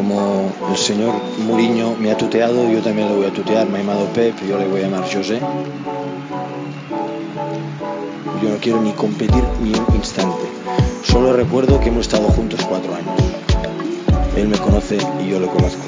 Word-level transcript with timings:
como 0.00 0.50
el 0.70 0.78
señor 0.78 1.12
Mourinho 1.44 1.94
me 1.96 2.10
ha 2.10 2.16
tuteado, 2.16 2.72
yo 2.72 2.80
también 2.80 3.08
le 3.08 3.16
voy 3.16 3.26
a 3.26 3.32
tutear. 3.34 3.68
Me 3.68 3.76
ha 3.76 3.80
llamado 3.82 4.06
Pep, 4.14 4.34
yo 4.48 4.58
le 4.58 4.66
voy 4.66 4.80
a 4.80 4.84
llamar 4.84 5.02
José. 5.02 5.38
Yo 8.42 8.48
no 8.48 8.56
quiero 8.62 8.80
ni 8.80 8.92
competir 8.92 9.44
ni 9.62 9.74
un 9.74 9.94
instante. 9.94 10.38
Solo 11.02 11.34
recuerdo 11.34 11.78
que 11.80 11.90
hemos 11.90 12.06
estado 12.06 12.28
juntos 12.28 12.64
cuatro 12.64 12.94
años. 12.94 13.14
Él 14.38 14.48
me 14.48 14.56
conoce 14.56 14.96
y 15.22 15.28
yo 15.28 15.38
lo 15.38 15.48
conozco. 15.48 15.84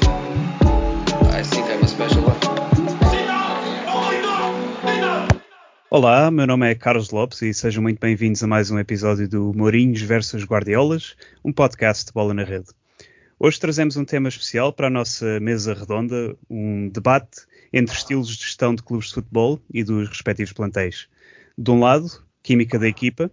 Olá, 5.89 6.29
meu 6.29 6.45
nome 6.45 6.69
é 6.69 6.75
Carlos 6.75 7.09
Lopes 7.09 7.41
e 7.41 7.51
sejam 7.51 7.81
muito 7.81 7.99
bem-vindos 7.99 8.43
a 8.43 8.47
mais 8.47 8.69
um 8.69 8.77
episódio 8.77 9.27
do 9.27 9.53
Mourinhos 9.55 10.01
versus 10.01 10.43
Guardiolas, 10.43 11.15
um 11.43 11.51
podcast 11.51 12.05
de 12.05 12.13
bola 12.13 12.33
na 12.33 12.43
rede. 12.43 12.67
Hoje 13.45 13.59
trazemos 13.59 13.97
um 13.97 14.05
tema 14.05 14.29
especial 14.29 14.71
para 14.71 14.87
a 14.87 14.89
nossa 14.89 15.37
mesa 15.41 15.73
redonda, 15.73 16.33
um 16.49 16.87
debate 16.87 17.41
entre 17.73 17.93
estilos 17.93 18.29
de 18.29 18.41
gestão 18.41 18.73
de 18.73 18.81
clubes 18.81 19.09
de 19.09 19.15
futebol 19.15 19.59
e 19.69 19.83
dos 19.83 20.07
respectivos 20.07 20.53
plantéis. 20.53 21.09
De 21.57 21.69
um 21.69 21.81
lado, 21.81 22.07
química 22.41 22.79
da 22.79 22.87
equipa, 22.87 23.29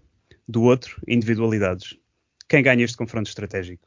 do 0.49 0.65
outro, 0.65 1.01
individualidades. 1.07 1.97
Quem 2.49 2.61
ganha 2.61 2.85
este 2.85 2.97
confronto 2.97 3.29
estratégico? 3.29 3.87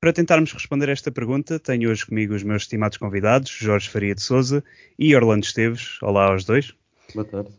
Para 0.00 0.12
tentarmos 0.12 0.52
responder 0.52 0.88
esta 0.88 1.10
pergunta, 1.10 1.58
tenho 1.58 1.90
hoje 1.90 2.06
comigo 2.06 2.32
os 2.32 2.44
meus 2.44 2.62
estimados 2.62 2.96
convidados, 2.96 3.50
Jorge 3.50 3.90
Faria 3.90 4.14
de 4.14 4.22
Souza 4.22 4.62
e 4.96 5.16
Orlando 5.16 5.42
Esteves. 5.42 6.00
Olá 6.00 6.26
aos 6.26 6.44
dois. 6.44 6.72
Boa 7.12 7.24
tarde. 7.26 7.50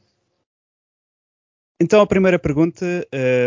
Então, 1.81 1.99
a 1.99 2.07
primeira 2.07 2.39
pergunta, 2.39 2.85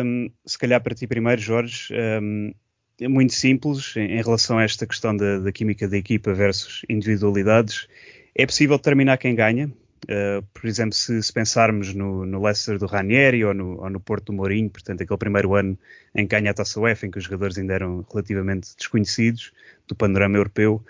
um, 0.05 0.31
se 0.45 0.59
calhar 0.59 0.83
para 0.83 0.95
ti 0.95 1.07
primeiro, 1.07 1.41
Jorge, 1.41 1.95
um, 2.23 2.49
é 2.51 2.55
muito 3.07 3.35
simples 3.35 3.95
em, 3.97 4.13
em, 4.13 4.23
relação 4.23 4.59
a 4.59 4.65
esta 4.65 4.87
questão 4.87 5.17
da, 5.17 5.39
da, 5.39 5.53
química 5.53 5.87
da 5.87 5.97
equipa 5.97 6.33
versus 6.33 6.83
individualidades. 6.89 7.87
É 8.35 8.45
possível 8.47 8.77
determinar 8.77 9.19
quem 9.19 9.35
ganha? 9.35 9.71
Uh, 10.05 10.43
por 10.55 10.67
exemplo, 10.67 10.95
se, 10.95 11.23
se 11.23 11.33
pensarmos 11.33 11.95
no, 11.95 12.25
no, 12.25 12.43
Leicester 12.43 12.79
do 12.79 12.87
Ranieri 12.87 13.45
ou 13.45 13.53
no, 13.53 13.81
ou 13.83 13.91
no 13.91 14.01
Porto 14.01 14.27
do 14.27 14.33
Mourinho, 14.33 14.71
portanto, 14.71 15.03
aquele 15.03 15.19
primeiro 15.19 15.55
ano 15.55 15.79
em 16.15 16.27
que 16.27 16.37
ganha 16.37 16.51
a 16.51 16.55
Taça 16.55 16.81
UEFA, 16.81 17.07
em 17.07 17.11
que 17.11 17.19
os 17.19 17.25
jogadores 17.25 17.59
ainda 17.59 17.75
eram 17.75 18.07
relativamente 18.11 18.77
desconhecidos 18.77 19.53
do 19.87 19.95
panorama 19.95 20.37
europeu, 20.37 20.85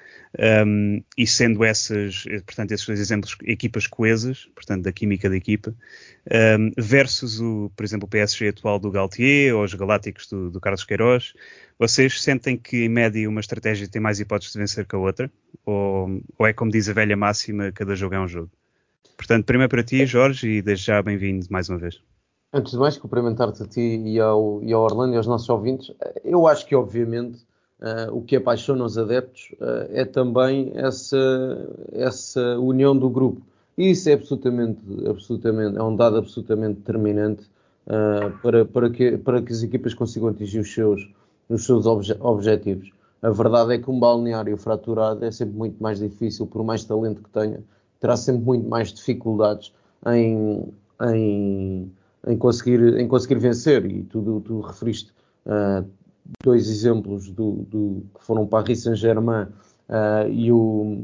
um, 0.66 1.02
e 1.16 1.26
sendo 1.26 1.64
essas, 1.64 2.24
portanto, 2.44 2.72
esses 2.72 2.86
dois 2.86 3.00
exemplos, 3.00 3.36
equipas 3.44 3.86
coesas, 3.86 4.48
portanto, 4.54 4.82
da 4.82 4.92
química 4.92 5.30
da 5.30 5.36
equipa, 5.36 5.74
um, 6.58 6.70
versus, 6.76 7.40
o, 7.40 7.70
por 7.74 7.84
exemplo, 7.84 8.06
o 8.06 8.10
PSG 8.10 8.48
atual 8.48 8.78
do 8.78 8.90
Galtier 8.90 9.54
ou 9.54 9.64
os 9.64 9.72
Galácticos 9.74 10.28
do, 10.28 10.50
do 10.50 10.60
Carlos 10.60 10.84
Queiroz, 10.84 11.32
vocês 11.78 12.20
sentem 12.20 12.56
que, 12.56 12.84
em 12.84 12.88
média, 12.88 13.28
uma 13.28 13.40
estratégia 13.40 13.88
tem 13.88 14.02
mais 14.02 14.20
hipóteses 14.20 14.52
de 14.52 14.58
vencer 14.58 14.84
que 14.84 14.96
a 14.96 14.98
outra? 14.98 15.30
Ou, 15.64 16.20
ou 16.36 16.46
é 16.46 16.52
como 16.52 16.70
diz 16.70 16.88
a 16.88 16.92
velha 16.92 17.16
máxima, 17.16 17.72
cada 17.72 17.94
jogo 17.94 18.14
é 18.14 18.20
um 18.20 18.28
jogo? 18.28 18.50
Portanto, 19.18 19.44
primeiro 19.44 19.68
para 19.68 19.82
ti, 19.82 20.06
Jorge, 20.06 20.48
e 20.48 20.62
desde 20.62 20.86
já 20.86 21.02
bem-vindo 21.02 21.44
mais 21.50 21.68
uma 21.68 21.76
vez. 21.76 22.00
Antes 22.54 22.72
de 22.72 22.78
mais, 22.78 22.96
cumprimentar-te 22.96 23.64
a 23.64 23.66
ti 23.66 24.00
e 24.06 24.20
ao, 24.20 24.62
e 24.62 24.72
ao 24.72 24.82
Orlando 24.82 25.12
e 25.12 25.16
aos 25.16 25.26
nossos 25.26 25.48
ouvintes. 25.48 25.92
Eu 26.24 26.46
acho 26.46 26.64
que, 26.64 26.74
obviamente, 26.74 27.40
uh, 27.80 28.16
o 28.16 28.22
que 28.22 28.36
apaixona 28.36 28.84
os 28.84 28.96
adeptos 28.96 29.50
uh, 29.60 29.90
é 29.90 30.04
também 30.04 30.70
essa, 30.76 31.68
essa 31.92 32.58
união 32.60 32.96
do 32.96 33.10
grupo. 33.10 33.42
E 33.76 33.90
isso 33.90 34.08
é 34.08 34.12
absolutamente, 34.12 34.80
absolutamente, 35.06 35.76
é 35.76 35.82
um 35.82 35.96
dado 35.96 36.16
absolutamente 36.16 36.78
determinante 36.78 37.42
uh, 37.86 38.30
para, 38.40 38.64
para, 38.64 38.88
que, 38.88 39.18
para 39.18 39.42
que 39.42 39.52
as 39.52 39.64
equipas 39.64 39.94
consigam 39.94 40.28
atingir 40.28 40.60
os 40.60 40.72
seus, 40.72 41.10
os 41.48 41.66
seus 41.66 41.86
obje, 41.86 42.16
objetivos. 42.20 42.92
A 43.20 43.30
verdade 43.30 43.74
é 43.74 43.78
que 43.78 43.90
um 43.90 43.98
balneário 43.98 44.56
fraturado 44.56 45.24
é 45.24 45.30
sempre 45.32 45.56
muito 45.56 45.82
mais 45.82 45.98
difícil, 45.98 46.46
por 46.46 46.62
mais 46.62 46.84
talento 46.84 47.20
que 47.20 47.30
tenha, 47.30 47.60
terá 48.00 48.16
sempre 48.16 48.42
muito 48.44 48.68
mais 48.68 48.92
dificuldades 48.92 49.72
em, 50.06 50.72
em, 51.12 51.92
em, 52.26 52.38
conseguir, 52.38 52.98
em 52.98 53.08
conseguir 53.08 53.38
vencer. 53.38 53.84
E 53.86 54.02
tu, 54.04 54.42
tu 54.44 54.60
referiste 54.60 55.12
uh, 55.46 55.86
dois 56.42 56.68
exemplos 56.68 57.28
do, 57.30 57.66
do, 57.68 58.02
que 58.14 58.24
foram 58.24 58.46
Paris 58.46 58.82
Saint-Germain 58.82 59.44
uh, 59.88 60.28
e, 60.30 60.52
o, 60.52 61.02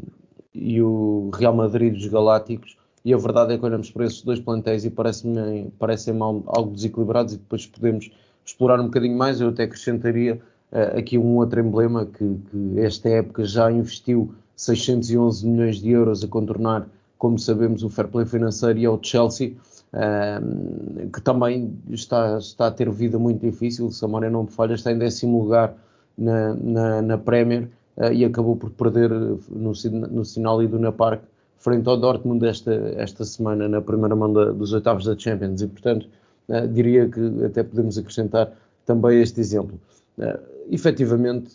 e 0.54 0.80
o 0.80 1.30
Real 1.34 1.54
Madrid 1.54 1.92
dos 1.94 2.06
Galácticos. 2.06 2.76
E 3.04 3.12
a 3.12 3.18
verdade 3.18 3.52
é 3.52 3.58
que 3.58 3.64
olhamos 3.64 3.90
para 3.90 4.06
esses 4.06 4.22
dois 4.22 4.40
plantéis 4.40 4.84
e 4.84 4.90
parecem-me 4.90 5.70
parecem 5.78 6.16
algo 6.20 6.70
desequilibrados 6.72 7.34
e 7.34 7.36
depois 7.36 7.66
podemos 7.66 8.10
explorar 8.44 8.80
um 8.80 8.84
bocadinho 8.84 9.16
mais. 9.16 9.40
Eu 9.40 9.48
até 9.48 9.64
acrescentaria 9.64 10.40
uh, 10.72 10.98
aqui 10.98 11.18
um 11.18 11.36
outro 11.36 11.60
emblema 11.60 12.06
que, 12.06 12.40
que 12.50 12.80
esta 12.80 13.08
época 13.08 13.44
já 13.44 13.70
investiu 13.70 14.34
611 14.56 15.46
milhões 15.46 15.76
de 15.76 15.90
euros 15.90 16.22
a 16.22 16.28
contornar, 16.28 16.86
como 17.18 17.38
sabemos, 17.38 17.82
o 17.82 17.88
fair 17.88 18.08
play 18.08 18.26
financeiro 18.26 18.78
e 18.78 18.86
ao 18.86 18.98
Chelsea, 19.02 19.54
um, 19.94 21.08
que 21.10 21.20
também 21.20 21.72
está, 21.90 22.38
está 22.38 22.66
a 22.66 22.70
ter 22.70 22.90
vida 22.90 23.18
muito 23.18 23.40
difícil, 23.40 23.90
se 23.90 24.04
a 24.04 24.08
não 24.08 24.42
me 24.42 24.50
falha, 24.50 24.74
está 24.74 24.90
em 24.90 24.98
décimo 24.98 25.42
lugar 25.42 25.74
na, 26.18 26.54
na, 26.54 27.02
na 27.02 27.18
Premier 27.18 27.68
uh, 27.96 28.12
e 28.12 28.24
acabou 28.24 28.56
por 28.56 28.70
perder 28.70 29.10
no, 29.10 29.72
no 30.10 30.24
sinal 30.24 30.62
e 30.62 30.66
do 30.66 30.78
Na 30.78 30.92
Park 30.92 31.22
frente 31.58 31.88
ao 31.88 31.96
Dortmund 31.96 32.44
esta, 32.46 32.74
esta 32.96 33.24
semana 33.24 33.68
na 33.68 33.80
primeira 33.80 34.14
mão 34.14 34.32
da, 34.32 34.52
dos 34.52 34.72
oitavos 34.72 35.04
da 35.04 35.16
Champions 35.16 35.62
e 35.62 35.66
portanto 35.66 36.08
uh, 36.48 36.68
diria 36.68 37.08
que 37.08 37.44
até 37.44 37.62
podemos 37.62 37.96
acrescentar 37.96 38.52
também 38.84 39.20
este 39.20 39.40
exemplo. 39.40 39.80
Uh, 40.18 40.53
efetivamente 40.70 41.52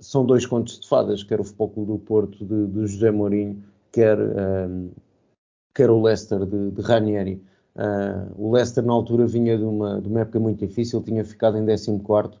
são 0.00 0.24
dois 0.24 0.46
contos 0.46 0.80
de 0.80 0.88
fadas, 0.88 1.22
quer 1.22 1.40
o 1.40 1.44
Futebol 1.44 1.68
Clube 1.70 1.92
do 1.92 1.98
Porto 1.98 2.44
de, 2.44 2.66
de 2.66 2.86
José 2.86 3.10
Mourinho, 3.10 3.62
quer, 3.92 4.18
um, 4.18 4.90
quer 5.74 5.90
o 5.90 6.02
Leicester 6.02 6.44
de, 6.44 6.70
de 6.70 6.80
Ranieri. 6.80 7.42
Uh, 7.76 8.30
o 8.36 8.52
Leicester 8.52 8.84
na 8.84 8.92
altura 8.92 9.26
vinha 9.26 9.56
de 9.56 9.64
uma, 9.64 10.00
de 10.00 10.08
uma 10.08 10.20
época 10.20 10.38
muito 10.40 10.66
difícil, 10.66 11.02
tinha 11.02 11.24
ficado 11.24 11.56
em 11.56 11.64
14 11.64 11.90
uh, 11.90 12.38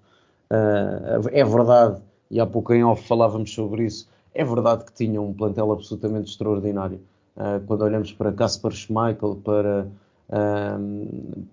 é 1.30 1.44
verdade, 1.44 2.02
e 2.30 2.38
há 2.40 2.46
pouco 2.46 2.74
em 2.74 2.84
off 2.84 3.06
falávamos 3.06 3.52
sobre 3.52 3.86
isso, 3.86 4.08
é 4.34 4.44
verdade 4.44 4.84
que 4.84 4.92
tinha 4.92 5.20
um 5.20 5.32
plantel 5.32 5.72
absolutamente 5.72 6.30
extraordinário. 6.30 7.00
Uh, 7.36 7.64
quando 7.66 7.82
olhamos 7.82 8.12
para 8.12 8.32
Kasper 8.32 8.72
Schmeichel, 8.72 9.36
para, 9.42 9.86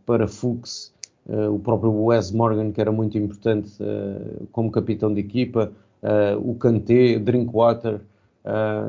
para 0.06 0.28
Fuchs, 0.28 0.94
uh, 1.29 1.53
o 1.53 1.59
próprio 1.59 1.91
Wes 1.91 2.31
Morgan, 2.31 2.72
que 2.72 2.81
era 2.81 2.91
muito 2.91 3.17
importante 3.17 3.72
uh, 3.81 4.47
como 4.51 4.72
capitão 4.72 5.13
de 5.13 5.22
equipa, 5.22 5.72
uh, 6.01 6.50
o 6.50 6.56
Kanté, 6.56 7.19
Drinkwater, 7.19 8.01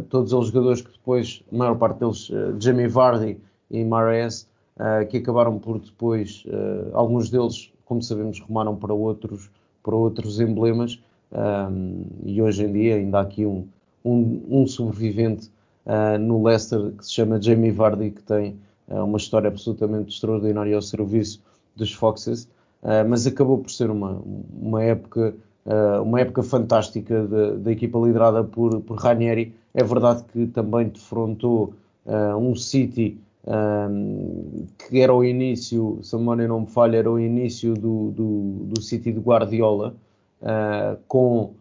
todos 0.09 0.33
os 0.33 0.47
jogadores 0.47 0.81
que 0.81 0.91
depois, 0.91 1.43
a 1.53 1.57
maior 1.57 1.77
parte 1.77 1.99
deles, 1.99 2.31
Jamie 2.59 2.87
Vardy 2.87 3.37
e 3.71 3.85
Mares, 3.85 4.49
que 5.11 5.19
acabaram 5.19 5.59
por 5.59 5.79
depois, 5.79 6.45
alguns 6.95 7.29
deles, 7.29 7.71
como 7.85 8.01
sabemos, 8.01 8.41
rumaram 8.41 8.75
para 8.75 8.95
outros, 8.95 9.51
para 9.83 9.95
outros 9.95 10.41
emblemas, 10.41 10.99
um, 11.33 12.05
e 12.25 12.41
hoje 12.41 12.65
em 12.65 12.73
dia 12.73 12.95
ainda 12.95 13.19
há 13.19 13.23
aqui 13.23 13.45
um, 13.45 13.67
um, 14.03 14.41
um 14.49 14.67
sobrevivente 14.67 15.51
no 16.21 16.43
Leicester 16.43 16.93
que 16.93 17.05
se 17.05 17.13
chama 17.13 17.43
Jamie 17.43 17.73
Vardy, 17.73 18.13
que 18.13 18.23
tem 18.23 18.57
uma 18.89 19.19
história 19.19 19.49
absolutamente 19.49 20.15
extraordinária 20.15 20.75
ao 20.75 20.81
serviço 20.81 21.43
dos 21.81 21.93
Foxes, 21.93 22.45
uh, 22.83 23.09
mas 23.09 23.27
acabou 23.27 23.59
por 23.59 23.71
ser 23.71 23.91
uma, 23.91 24.23
uma 24.61 24.83
época 24.85 25.35
uh, 25.67 26.03
uma 26.03 26.21
época 26.21 26.43
fantástica 26.43 27.27
da 27.59 27.73
equipa 27.73 27.99
liderada 27.99 28.45
por, 28.45 28.81
por 28.83 28.99
Ranieri. 28.99 29.55
É 29.75 29.83
verdade 29.83 30.25
que 30.33 30.47
também 30.47 30.89
defrontou 30.89 31.75
uh, 32.07 32.37
um 32.37 32.55
City 32.55 33.19
um, 33.47 34.67
que 34.89 35.01
era 35.01 35.15
o 35.15 35.25
início, 35.25 35.99
se 36.03 36.15
a 36.15 36.19
memória 36.19 36.47
não 36.47 36.61
me 36.61 36.67
falha, 36.67 36.99
era 36.99 37.11
o 37.11 37.19
início 37.19 37.73
do, 37.73 38.11
do, 38.11 38.43
do 38.67 38.83
City 38.83 39.11
de 39.13 39.19
Guardiola, 39.19 39.95
com 41.09 41.55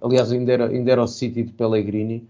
aliás 0.00 0.32
ainda 0.32 0.52
era, 0.52 0.66
ainda 0.68 0.92
era 0.92 1.02
o 1.02 1.06
City 1.06 1.42
de 1.42 1.52
Pellegrini. 1.52 2.26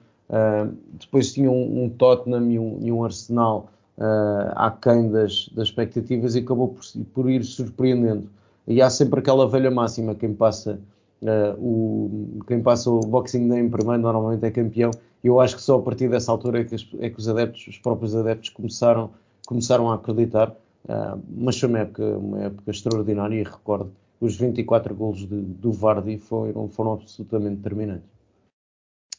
depois 0.98 1.32
tinha 1.32 1.48
um, 1.48 1.84
um 1.84 1.88
Tottenham 1.88 2.50
e 2.50 2.58
um, 2.58 2.78
e 2.82 2.90
um 2.90 3.04
Arsenal 3.04 3.68
uh, 3.98 4.52
aquém 4.54 5.10
das, 5.10 5.48
das 5.50 5.68
expectativas 5.68 6.34
e 6.34 6.38
acabou 6.38 6.68
por, 6.68 6.84
por, 7.12 7.30
ir 7.30 7.44
surpreendendo. 7.44 8.28
E 8.66 8.80
há 8.80 8.88
sempre 8.88 9.20
aquela 9.20 9.48
velha 9.48 9.70
máxima, 9.70 10.14
quem 10.14 10.32
passa, 10.32 10.78
uh, 11.22 11.58
o, 11.58 12.40
quem 12.46 12.62
passa 12.62 12.90
o 12.90 13.00
Boxing 13.00 13.48
Day 13.48 13.60
em 13.60 13.68
primeiro 13.68 14.02
normalmente 14.02 14.44
é 14.44 14.50
campeão, 14.50 14.90
e 15.22 15.26
eu 15.26 15.40
acho 15.40 15.56
que 15.56 15.62
só 15.62 15.78
a 15.78 15.82
partir 15.82 16.08
dessa 16.08 16.30
altura 16.30 16.60
é 16.60 16.64
que, 16.64 16.76
é 17.00 17.10
que 17.10 17.18
os 17.18 17.28
adeptos, 17.28 17.66
os 17.66 17.78
próprios 17.78 18.14
adeptos 18.14 18.50
começaram, 18.50 19.10
começaram 19.46 19.90
a 19.90 19.96
acreditar, 19.96 20.50
uh, 20.50 21.20
mas 21.36 21.58
foi 21.58 21.68
uma 21.68 21.80
época, 21.80 22.04
uma 22.04 22.44
época 22.44 22.70
extraordinária 22.70 23.34
e 23.34 23.42
recordo 23.42 23.90
os 24.20 24.36
24 24.36 24.94
golos 24.94 25.20
de, 25.20 25.26
do 25.26 25.72
Vardy 25.72 26.18
foram, 26.18 26.68
foram 26.68 26.94
absolutamente 26.94 27.56
determinantes 27.56 28.17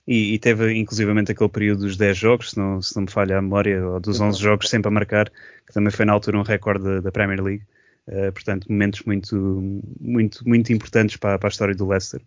e, 0.10 0.34
e, 0.34 0.40
teve 0.40 0.74
inclusivamente 0.74 1.32
aquele 1.32 1.50
período 1.52 1.82
dos 1.82 1.96
10 1.96 2.18
jogos, 2.18 2.50
se 2.50 2.58
não, 2.58 2.82
se 2.82 2.96
não 2.96 3.04
me 3.04 3.12
falha 3.12 3.38
a 3.38 3.42
memória, 3.44 3.86
ou 3.86 4.00
dos 4.00 4.20
11 4.20 4.42
jogos 4.42 4.68
sempre 4.68 4.88
a 4.88 4.92
marcar, 4.92 5.30
que 5.68 5.72
também 5.72 5.92
foi 5.92 6.04
na 6.04 6.14
altura 6.14 6.40
um 6.40 6.42
recorde 6.42 6.84
da, 6.84 7.00
da 7.02 7.12
Premier 7.12 7.40
League. 7.44 7.64
Uh, 8.08 8.32
portanto, 8.32 8.66
momentos 8.68 9.04
muito, 9.04 9.36
muito, 10.02 10.50
muito 10.50 10.74
importantes 10.74 11.16
para, 11.16 11.38
para 11.38 11.48
a 11.48 11.52
história 11.52 11.76
do 11.76 11.88
Leicester. 11.88 12.22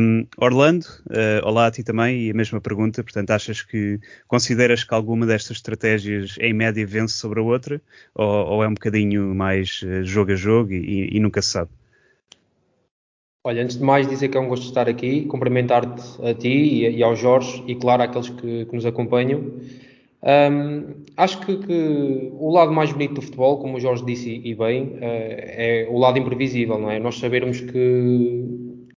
Um, 0.00 0.26
Orlando, 0.38 0.86
uh, 1.10 1.46
olá 1.46 1.66
a 1.66 1.70
ti 1.70 1.84
também, 1.84 2.28
e 2.28 2.30
a 2.30 2.34
mesma 2.34 2.62
pergunta. 2.62 3.04
Portanto, 3.04 3.30
achas 3.30 3.60
que 3.60 4.00
consideras 4.26 4.82
que 4.82 4.94
alguma 4.94 5.26
destas 5.26 5.58
estratégias 5.58 6.36
em 6.40 6.54
média 6.54 6.86
vence 6.86 7.12
sobre 7.12 7.40
a 7.40 7.42
outra, 7.42 7.78
ou, 8.14 8.46
ou 8.46 8.64
é 8.64 8.68
um 8.68 8.72
bocadinho 8.72 9.34
mais 9.34 9.82
uh, 9.82 10.02
jogo 10.02 10.32
a 10.32 10.34
jogo 10.34 10.72
e, 10.72 11.14
e, 11.14 11.20
nunca 11.20 11.42
se 11.42 11.50
sabe? 11.50 11.70
Olha, 13.44 13.60
antes 13.62 13.76
de 13.76 13.82
mais 13.82 14.06
dizer 14.06 14.28
que 14.28 14.36
é 14.38 14.40
um 14.40 14.46
gosto 14.46 14.66
estar 14.66 14.88
aqui, 14.88 15.24
cumprimentar-te 15.24 16.02
a 16.24 16.32
ti 16.32 16.48
e, 16.48 16.98
e, 16.98 17.02
ao 17.02 17.16
Jorge 17.16 17.62
e 17.66 17.74
claro 17.74 18.04
àqueles 18.04 18.28
que, 18.28 18.66
que 18.66 18.74
nos 18.74 18.86
acompanham. 18.86 19.40
Um, 20.22 21.02
acho 21.16 21.40
que, 21.40 21.56
que, 21.56 22.30
o 22.34 22.52
lado 22.52 22.70
mais 22.70 22.92
bonito 22.92 23.14
do 23.14 23.22
futebol, 23.22 23.58
como 23.58 23.76
o 23.76 23.80
Jorge 23.80 24.04
disse 24.04 24.30
e 24.44 24.54
bem, 24.54 24.84
uh, 24.84 24.96
é 25.00 25.88
o 25.90 25.98
lado 25.98 26.20
imprevisível, 26.20 26.78
não 26.78 26.88
é? 26.88 27.00
Nós 27.00 27.18
sabermos 27.18 27.60
que, 27.60 28.44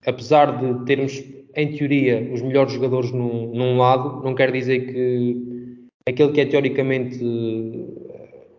apesar 0.05 0.57
de 0.59 0.85
termos, 0.85 1.23
em 1.55 1.71
teoria, 1.71 2.29
os 2.33 2.41
melhores 2.41 2.73
jogadores 2.73 3.13
num, 3.13 3.47
num 3.55 3.77
lado, 3.77 4.21
não 4.25 4.35
quer 4.35 4.51
dizer 4.51 4.91
que 4.91 5.87
aquele 6.05 6.33
que 6.33 6.41
é 6.41 6.45
teoricamente 6.45 7.17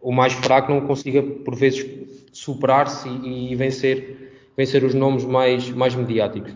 o 0.01 0.11
mais 0.11 0.33
fraco 0.33 0.73
não 0.73 0.87
consiga, 0.87 1.23
por 1.23 1.55
vezes, 1.55 1.87
superar-se 2.33 3.07
e, 3.09 3.53
e, 3.53 3.55
vencer, 3.55 4.24
vencer 4.57 4.85
os 4.85 4.95
nomes 4.95 5.25
mais, 5.25 5.71
mais 5.71 5.95
mediáticos. 5.95 6.53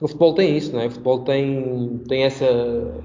O 0.00 0.08
futebol 0.08 0.34
tem 0.34 0.56
isso, 0.56 0.72
não 0.72 0.80
é? 0.80 0.86
O 0.86 0.90
futebol 0.90 1.20
tem, 1.20 2.00
tem 2.08 2.24
essa, 2.24 2.46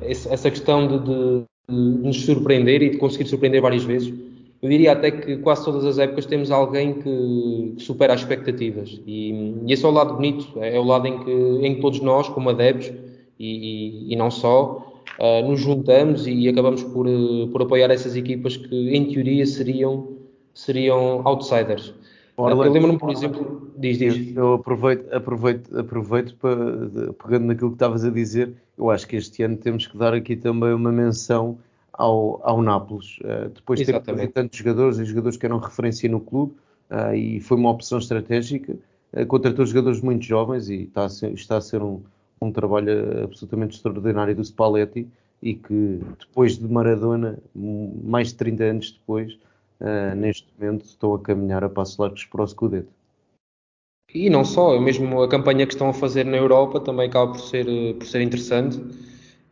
essa 0.02 0.50
questão 0.50 0.88
de, 0.88 1.00
de 1.00 1.46
de 1.70 1.76
nos 1.76 2.24
surpreender 2.24 2.82
e 2.82 2.90
de 2.92 2.98
conseguir 2.98 3.28
surpreender 3.28 3.62
várias 3.62 3.84
vezes. 3.84 4.14
Eu 4.62 4.70
diria 4.70 4.94
até 4.94 5.12
que 5.12 5.38
quase 5.38 5.66
todas 5.66 5.86
as 5.86 6.00
épocas 6.00 6.26
temos 6.26 6.50
alguém 6.50 6.94
que, 6.94 7.76
supera 7.78 8.14
as 8.14 8.22
expectativas. 8.22 9.02
E, 9.06 9.32
e, 9.66 9.74
esse 9.74 9.86
é 9.86 9.88
o 9.88 9.92
lado 9.92 10.16
bonito, 10.16 10.48
é, 10.62 10.76
é 10.76 10.80
o 10.80 10.84
lado 10.84 11.08
em 11.08 11.20
que, 11.20 11.32
em 11.32 11.76
que 11.76 11.82
todos 11.82 12.00
nós, 12.00 12.28
como 12.30 12.50
adeptos, 12.50 12.92
e, 13.38 14.08
e, 14.08 14.14
e 14.14 14.16
não 14.16 14.32
só, 14.32 15.04
uh, 15.20 15.48
nos 15.48 15.60
juntamos 15.60 16.26
e 16.26 16.48
acabamos 16.48 16.84
por, 16.84 17.06
uh, 17.06 17.48
por 17.50 17.62
apoiar 17.62 17.92
essas 17.92 18.16
equipas 18.16 18.58
que, 18.58 18.96
em 18.96 19.06
teoria, 19.06 19.46
seriam, 19.46 20.08
seriam 20.54 21.22
outsiders. 21.26 21.94
Orlando, 22.38 22.66
eu 22.66 22.72
lembro-me, 22.72 23.00
por 23.00 23.10
exemplo, 23.10 23.72
diz, 23.76 23.98
diz. 23.98 24.36
Eu 24.36 24.54
aproveito, 24.54 25.12
aproveito, 25.12 25.80
aproveito 25.80 26.36
para, 26.36 27.12
pegando 27.14 27.48
naquilo 27.48 27.72
que 27.72 27.76
estavas 27.76 28.06
a 28.06 28.12
dizer, 28.12 28.54
eu 28.78 28.92
acho 28.92 29.08
que 29.08 29.16
este 29.16 29.42
ano 29.42 29.58
temos 29.58 29.88
que 29.88 29.98
dar 29.98 30.14
aqui 30.14 30.36
também 30.36 30.72
uma 30.72 30.92
menção 30.92 31.58
ao, 31.92 32.40
ao 32.44 32.62
Nápoles. 32.62 33.18
Uh, 33.22 33.50
depois 33.50 33.80
de 33.80 33.86
ter 33.88 34.28
tantos 34.32 34.60
jogadores 34.60 35.00
e 35.00 35.06
jogadores 35.06 35.36
que 35.36 35.48
eram 35.48 35.58
referência 35.58 36.08
no 36.08 36.20
clube, 36.20 36.54
uh, 36.92 37.16
e 37.16 37.40
foi 37.42 37.58
uma 37.58 37.72
opção 37.72 37.98
estratégica, 37.98 38.78
uh, 39.14 39.26
contratou 39.26 39.66
jogadores 39.66 40.00
muito 40.00 40.24
jovens 40.24 40.70
e 40.70 40.84
está 40.84 41.06
a 41.06 41.10
ser, 41.10 41.34
está 41.34 41.58
a 41.58 41.62
ser 41.62 41.82
um, 41.82 42.04
um 42.40 42.52
trabalho 42.52 43.24
absolutamente 43.24 43.76
extraordinário 43.76 44.36
do 44.36 44.44
Spalletti 44.44 45.08
e 45.42 45.56
que 45.56 46.00
depois 46.20 46.58
de 46.58 46.68
Maradona, 46.68 47.40
mais 47.56 48.28
de 48.30 48.36
30 48.36 48.64
anos 48.64 48.92
depois, 48.92 49.38
uh, 49.82 50.16
neste 50.16 50.48
momento 50.58 50.86
estão 50.86 51.14
a 51.14 51.20
caminhar 51.20 51.64
a 51.64 51.70
passos 51.70 51.98
largos 51.98 52.26
para 52.26 52.44
o 52.44 52.48
Scudetto. 52.48 52.92
E 54.14 54.30
não 54.30 54.46
só, 54.46 54.80
mesmo 54.80 55.22
a 55.22 55.28
campanha 55.28 55.68
que 55.68 55.74
estão 55.74 55.90
a 55.90 55.94
fazer 55.94 56.26
na 56.26 56.38
Europa 56.38 56.80
também 56.80 57.08
acaba 57.08 57.34
por 57.34 57.42
ser, 57.42 57.66
por 57.96 58.06
ser 58.06 58.22
interessante. 58.22 58.80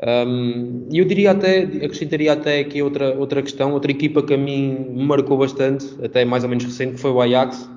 Um, 0.01 0.87
eu 0.91 1.05
diria 1.05 1.31
até, 1.31 1.63
acrescentaria 1.63 2.33
até 2.33 2.59
aqui 2.59 2.81
outra, 2.81 3.17
outra 3.17 3.41
questão, 3.41 3.73
outra 3.73 3.91
equipa 3.91 4.21
que 4.23 4.33
a 4.33 4.37
mim 4.37 4.87
me 4.89 5.05
marcou 5.05 5.37
bastante, 5.37 5.85
até 6.03 6.25
mais 6.25 6.43
ou 6.43 6.49
menos 6.49 6.65
recente, 6.65 6.95
que 6.95 6.99
foi 6.99 7.11
o 7.11 7.21
Ajax, 7.21 7.69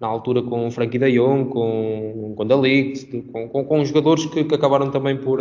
na 0.00 0.06
altura 0.06 0.42
com 0.42 0.66
o 0.66 0.70
Frankie 0.70 0.98
de 0.98 1.12
Jong, 1.12 1.50
com, 1.50 2.34
com 2.36 2.46
Dalict, 2.46 3.22
com, 3.32 3.48
com, 3.48 3.64
com 3.64 3.84
jogadores 3.84 4.26
que, 4.26 4.44
que, 4.44 4.54
acabaram 4.54 4.90
também 4.90 5.16
por, 5.16 5.40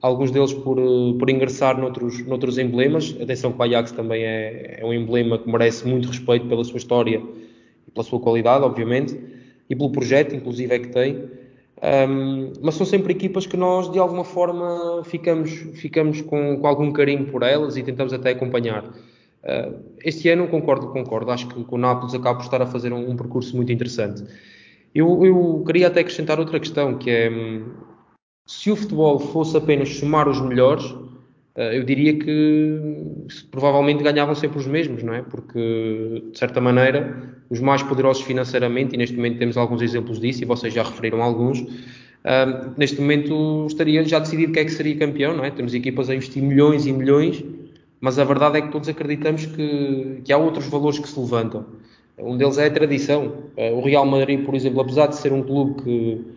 alguns 0.00 0.30
deles 0.30 0.52
por, 0.52 0.76
por 1.18 1.30
ingressar 1.30 1.78
noutros, 1.78 2.24
noutros 2.26 2.58
emblemas. 2.58 3.16
Atenção 3.20 3.52
que 3.52 3.58
o 3.58 3.62
Ajax 3.62 3.92
também 3.92 4.22
é, 4.22 4.78
é 4.80 4.84
um 4.84 4.92
emblema 4.92 5.38
que 5.38 5.50
merece 5.50 5.86
muito 5.86 6.08
respeito 6.08 6.46
pela 6.46 6.64
sua 6.64 6.78
história 6.78 7.22
e 7.86 7.90
pela 7.90 8.04
sua 8.04 8.20
qualidade, 8.20 8.64
obviamente, 8.64 9.18
e 9.68 9.74
pelo 9.74 9.90
projeto, 9.90 10.34
inclusive, 10.34 10.74
é 10.74 10.78
que 10.78 10.88
tem. 10.88 11.28
Um, 11.82 12.52
mas 12.62 12.74
são 12.74 12.86
sempre 12.86 13.12
equipas 13.12 13.46
que 13.46 13.56
nós, 13.56 13.90
de 13.90 13.98
alguma 13.98 14.24
forma, 14.24 15.02
ficamos, 15.04 15.50
ficamos 15.74 16.22
com, 16.22 16.58
com 16.58 16.66
algum 16.66 16.90
carinho 16.92 17.26
por 17.26 17.42
elas 17.42 17.76
e 17.76 17.82
tentamos 17.82 18.12
até 18.12 18.30
acompanhar. 18.30 18.84
Uh, 18.84 19.74
este 20.02 20.28
ano, 20.28 20.48
concordo, 20.48 20.88
concordo. 20.88 21.30
Acho 21.30 21.48
que, 21.48 21.64
o 21.68 21.78
Nápoles 21.78 22.14
acaba 22.14 22.38
por 22.38 22.44
estar 22.44 22.62
a 22.62 22.66
fazer 22.66 22.92
um, 22.92 23.10
um 23.10 23.16
percurso 23.16 23.54
muito 23.54 23.70
interessante. 23.72 24.24
Eu, 24.94 25.24
eu, 25.24 25.62
queria 25.66 25.88
até 25.88 26.00
acrescentar 26.00 26.38
outra 26.40 26.58
questão, 26.58 26.96
que 26.96 27.10
é 27.10 27.30
se 28.46 28.70
o 28.70 28.76
futebol 28.76 29.18
fosse 29.18 29.56
apenas 29.56 29.88
somar 29.96 30.28
os 30.28 30.40
melhores, 30.40 30.94
eh, 31.56 31.78
eu 31.78 31.84
diria 31.84 32.16
que 32.16 32.78
provavelmente 33.50 34.04
ganhavam 34.04 34.34
sempre 34.34 34.58
os 34.58 34.66
mesmos, 34.66 35.02
não 35.02 35.14
é? 35.14 35.22
Porque, 35.22 36.22
de 36.32 36.38
certa 36.38 36.60
maneira, 36.60 37.34
os 37.50 37.60
mais 37.60 37.82
poderosos 37.82 38.22
financeiramente, 38.22 38.94
e 38.94 38.98
neste 38.98 39.16
momento 39.16 39.38
temos 39.38 39.56
alguns 39.56 39.82
exemplos 39.82 40.20
disso, 40.20 40.42
e 40.42 40.46
vocês 40.46 40.72
já 40.72 40.84
referiram 40.84 41.22
alguns, 41.22 41.60
uh, 41.60 42.72
neste 42.76 43.00
momento 43.00 43.66
estaria 43.66 44.04
já 44.04 44.18
decidido 44.20 44.52
quem 44.52 44.62
é 44.62 44.64
que 44.64 44.72
seria 44.72 44.96
campeão, 44.96 45.36
não 45.36 45.44
é? 45.44 45.50
Temos 45.50 45.74
equipas 45.74 46.08
a 46.08 46.14
investir 46.14 46.42
milhões 46.42 46.86
e 46.86 46.92
milhões, 46.92 47.42
mas 48.00 48.18
a 48.18 48.24
verdade 48.24 48.58
é 48.58 48.62
que 48.62 48.70
todos 48.70 48.88
acreditamos 48.88 49.46
que, 49.46 50.20
que 50.24 50.32
há 50.32 50.38
outros 50.38 50.68
valores 50.68 50.98
que 50.98 51.08
se 51.08 51.18
levantam. 51.18 51.64
Um 52.18 52.36
deles 52.36 52.58
é 52.58 52.66
a 52.66 52.70
tradição. 52.70 53.50
Uh, 53.56 53.74
o 53.74 53.80
Real 53.80 54.06
Madrid, 54.06 54.44
por 54.44 54.54
exemplo, 54.54 54.80
apesar 54.80 55.06
de 55.08 55.16
ser 55.16 55.32
um 55.32 55.42
clube 55.42 55.82
que 55.82 56.35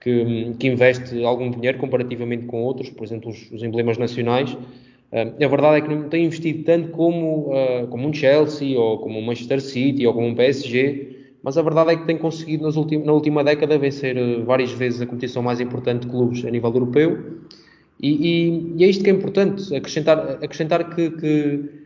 que, 0.00 0.54
que, 0.58 0.66
investe 0.66 1.22
algum 1.24 1.50
dinheiro 1.50 1.78
comparativamente 1.78 2.46
com 2.46 2.62
outros, 2.62 2.90
por 2.90 3.04
exemplo, 3.04 3.30
os, 3.30 3.50
os 3.52 3.62
emblemas 3.62 3.98
nacionais. 3.98 4.52
Uh, 4.52 5.44
a 5.44 5.48
verdade 5.48 5.78
é 5.78 5.80
que 5.80 5.94
não 5.94 6.08
tem 6.08 6.24
investido 6.24 6.64
tanto 6.64 6.88
como, 6.90 7.52
uh, 7.52 7.86
como 7.88 8.08
um 8.08 8.12
Chelsea, 8.12 8.78
ou 8.78 8.98
como 8.98 9.18
um 9.18 9.22
Manchester 9.22 9.60
City, 9.60 10.06
ou 10.06 10.14
como 10.14 10.26
um 10.26 10.34
PSG, 10.34 11.16
mas 11.42 11.58
a 11.58 11.62
verdade 11.62 11.90
é 11.90 11.96
que 11.96 12.06
tem 12.06 12.16
conseguido 12.16 12.64
nas 12.64 12.76
na 12.76 13.12
última 13.12 13.42
década 13.44 13.78
vencer 13.78 14.16
uh, 14.16 14.44
várias 14.44 14.72
vezes 14.72 15.00
a 15.02 15.06
competição 15.06 15.42
mais 15.42 15.60
importante 15.60 16.02
de 16.02 16.08
clubes 16.08 16.44
a 16.44 16.50
nível 16.50 16.72
europeu. 16.72 17.40
E, 18.02 18.08
e, 18.08 18.74
e 18.78 18.84
é 18.84 18.88
isto 18.88 19.04
que 19.04 19.10
é 19.10 19.12
importante, 19.12 19.74
acrescentar, 19.76 20.18
acrescentar 20.42 20.94
que, 20.94 21.10
que 21.10 21.80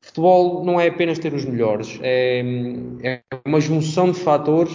futebol 0.00 0.64
não 0.64 0.80
é 0.80 0.88
apenas 0.88 1.18
ter 1.18 1.32
os 1.32 1.44
melhores, 1.44 1.98
é, 2.02 2.42
é 3.02 3.20
uma 3.46 3.60
junção 3.60 4.10
de 4.10 4.18
fatores 4.18 4.74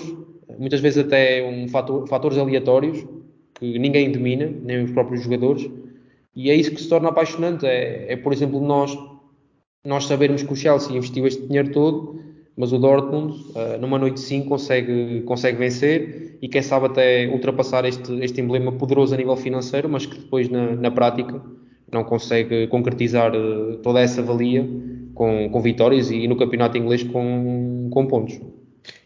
muitas 0.57 0.79
vezes 0.79 1.05
até 1.05 1.43
um 1.43 1.67
fator, 1.67 2.07
fatores 2.07 2.37
aleatórios 2.37 3.05
que 3.53 3.79
ninguém 3.79 4.11
domina, 4.11 4.51
nem 4.63 4.83
os 4.83 4.91
próprios 4.91 5.23
jogadores, 5.23 5.69
e 6.35 6.49
é 6.49 6.55
isso 6.55 6.71
que 6.71 6.81
se 6.81 6.89
torna 6.89 7.09
apaixonante. 7.09 7.65
É, 7.65 8.13
é 8.13 8.17
por 8.17 8.33
exemplo, 8.33 8.59
nós, 8.59 8.97
nós 9.85 10.05
sabermos 10.05 10.43
que 10.43 10.51
o 10.51 10.55
Chelsea 10.55 10.95
investiu 10.95 11.27
este 11.27 11.45
dinheiro 11.45 11.71
todo, 11.71 12.19
mas 12.55 12.71
o 12.71 12.77
Dortmund, 12.77 13.33
uh, 13.33 13.79
numa 13.79 13.97
noite 13.97 14.19
sim, 14.19 14.43
consegue, 14.43 15.21
consegue 15.21 15.57
vencer 15.57 16.37
e 16.41 16.47
quem 16.47 16.61
sabe 16.61 16.87
até 16.87 17.27
ultrapassar 17.27 17.85
este, 17.85 18.13
este 18.23 18.41
emblema 18.41 18.71
poderoso 18.71 19.13
a 19.13 19.17
nível 19.17 19.35
financeiro, 19.35 19.89
mas 19.89 20.05
que 20.05 20.19
depois 20.19 20.49
na, 20.49 20.75
na 20.75 20.91
prática 20.91 21.41
não 21.91 22.03
consegue 22.03 22.67
concretizar 22.67 23.35
uh, 23.35 23.77
toda 23.77 23.99
essa 23.99 24.21
valia 24.21 24.67
com, 25.13 25.49
com 25.49 25.61
vitórias 25.61 26.11
e, 26.11 26.17
e 26.17 26.27
no 26.27 26.35
campeonato 26.35 26.77
inglês 26.77 27.03
com, 27.03 27.89
com 27.91 28.05
pontos. 28.07 28.39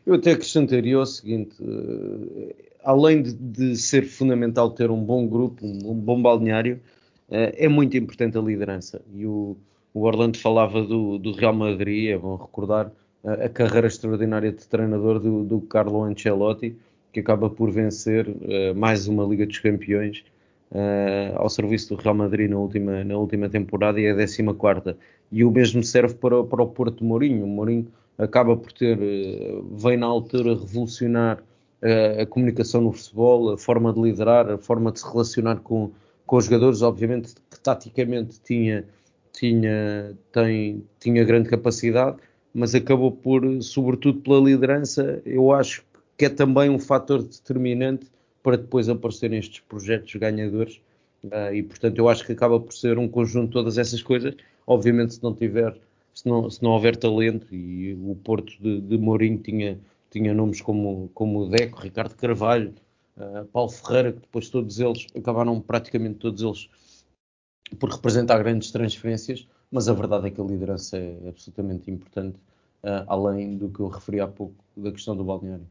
Eu 0.07 0.13
até 0.15 0.31
acrescentaria 0.31 0.97
o 0.97 1.05
seguinte: 1.05 1.61
uh, 1.61 2.55
além 2.81 3.21
de, 3.21 3.33
de, 3.33 3.75
ser 3.75 4.03
fundamental 4.03 4.71
ter 4.71 4.89
um 4.89 5.03
bom 5.03 5.27
grupo, 5.27 5.65
um, 5.65 5.91
um 5.91 5.93
bom 5.93 6.21
balneário, 6.21 6.79
uh, 7.27 7.51
é 7.53 7.67
muito 7.67 7.97
importante 7.97 8.37
a 8.37 8.41
liderança. 8.41 9.01
E 9.13 9.25
o, 9.25 9.57
o 9.93 10.03
Orlando 10.03 10.37
falava 10.37 10.81
do, 10.81 11.17
do, 11.17 11.33
Real 11.33 11.53
Madrid, 11.53 12.11
é 12.11 12.17
bom 12.17 12.37
recordar 12.37 12.87
uh, 12.87 13.31
a 13.31 13.49
carreira 13.49 13.87
extraordinária 13.87 14.49
de 14.49 14.65
treinador 14.65 15.19
do, 15.19 15.43
do 15.43 15.59
Carlo 15.59 16.01
Ancelotti, 16.03 16.73
que 17.11 17.19
acaba 17.19 17.49
por 17.49 17.69
vencer 17.69 18.27
mais 18.75 19.07
uma 19.07 19.25
Liga 19.25 19.45
dos 19.45 19.59
Campeões. 19.59 20.23
ao 21.35 21.49
serviço 21.49 21.95
do 21.95 22.01
Real 22.01 22.13
Madrid 22.13 22.49
na 22.49 22.57
última, 22.57 23.03
na 23.03 23.17
última 23.17 23.49
temporada 23.49 23.99
e 23.99 24.05
é 24.05 24.11
a 24.11 24.15
14 24.15 24.43
e 25.31 25.43
o 25.43 25.51
mesmo 25.51 25.83
serve 25.83 26.15
para, 26.15 26.43
para 26.43 26.63
o 26.63 26.67
Porto 26.67 27.03
Mourinho. 27.03 27.45
O 27.45 27.47
Mourinho 27.47 27.87
acaba 28.17 28.55
por 28.55 28.71
ter, 28.71 28.97
eh, 29.01 29.61
vem 29.71 29.97
na 29.97 30.07
altura 30.07 30.55
revolucionar 30.55 31.43
a, 31.81 31.87
eh, 31.87 32.21
a 32.21 32.25
comunicação 32.25 32.81
no 32.81 32.91
futebol, 32.91 33.53
a 33.53 33.57
forma 33.57 33.93
de 33.93 34.01
liderar, 34.01 34.49
a 34.49 34.57
forma 34.57 34.91
de 34.91 34.99
se 34.99 35.07
relacionar 35.07 35.57
com, 35.57 35.91
com 36.25 36.37
os 36.37 36.45
jogadores, 36.45 36.81
obviamente 36.81 37.35
que 37.49 37.59
taticamente 37.59 38.39
tinha, 38.41 38.85
tinha, 39.31 40.17
tem, 40.31 40.83
tinha 40.99 41.23
grande 41.23 41.49
capacidade, 41.49 42.17
mas 42.53 42.73
acabou 42.73 43.11
por, 43.11 43.43
sobretudo 43.61 44.21
pela 44.21 44.39
liderança, 44.39 45.21
eu 45.25 45.51
acho 45.53 45.85
que 46.17 46.25
é 46.25 46.29
também 46.29 46.69
um 46.69 46.79
fator 46.79 47.21
determinante 47.21 48.07
para 48.41 48.57
depois 48.57 48.89
aparecerem 48.89 49.37
estes 49.37 49.59
projetos 49.59 50.15
ganhadores. 50.15 50.81
Uh, 51.23 51.53
e 51.53 51.63
portanto 51.63 51.97
eu 51.97 52.07
acho 52.07 52.25
que 52.25 52.31
acaba 52.31 52.59
por 52.59 52.73
ser 52.73 52.97
um 52.97 53.07
conjunto 53.07 53.47
de 53.47 53.53
todas 53.53 53.77
essas 53.77 54.01
coisas. 54.01 54.35
Obviamente, 54.67 55.15
se 55.15 55.23
não 55.23 55.33
tiver 55.33 55.79
se 56.17 56.27
não, 56.27 56.49
se 56.49 56.63
não 56.63 56.71
houver 56.71 56.97
talento, 56.97 57.53
e 57.53 57.93
o 57.93 58.15
Porto 58.15 58.51
de, 58.59 58.81
de 58.81 58.97
Mourinho 58.97 59.37
tinha, 59.37 59.79
tinha 60.09 60.33
nomes 60.33 60.61
como, 60.61 61.11
como 61.13 61.41
o 61.41 61.47
Deco, 61.47 61.79
Ricardo 61.79 62.15
Carvalho, 62.15 62.73
uh, 63.17 63.45
Paulo 63.45 63.69
Ferreira, 63.69 64.13
que 64.13 64.21
depois 64.21 64.49
todos 64.49 64.79
eles 64.79 65.05
acabaram 65.15 65.61
praticamente 65.61 66.15
todos 66.15 66.41
eles 66.41 66.69
por 67.79 67.91
representar 67.91 68.39
grandes 68.39 68.71
transferências, 68.71 69.47
mas 69.71 69.87
a 69.87 69.93
verdade 69.93 70.27
é 70.27 70.31
que 70.31 70.41
a 70.41 70.43
liderança 70.43 70.97
é 70.97 71.29
absolutamente 71.29 71.91
importante, 71.91 72.37
uh, 72.83 73.05
além 73.05 73.55
do 73.55 73.69
que 73.69 73.79
eu 73.79 73.87
referi 73.87 74.19
há 74.19 74.27
pouco 74.27 74.55
da 74.75 74.91
questão 74.91 75.15
do 75.15 75.23
balneário. 75.23 75.67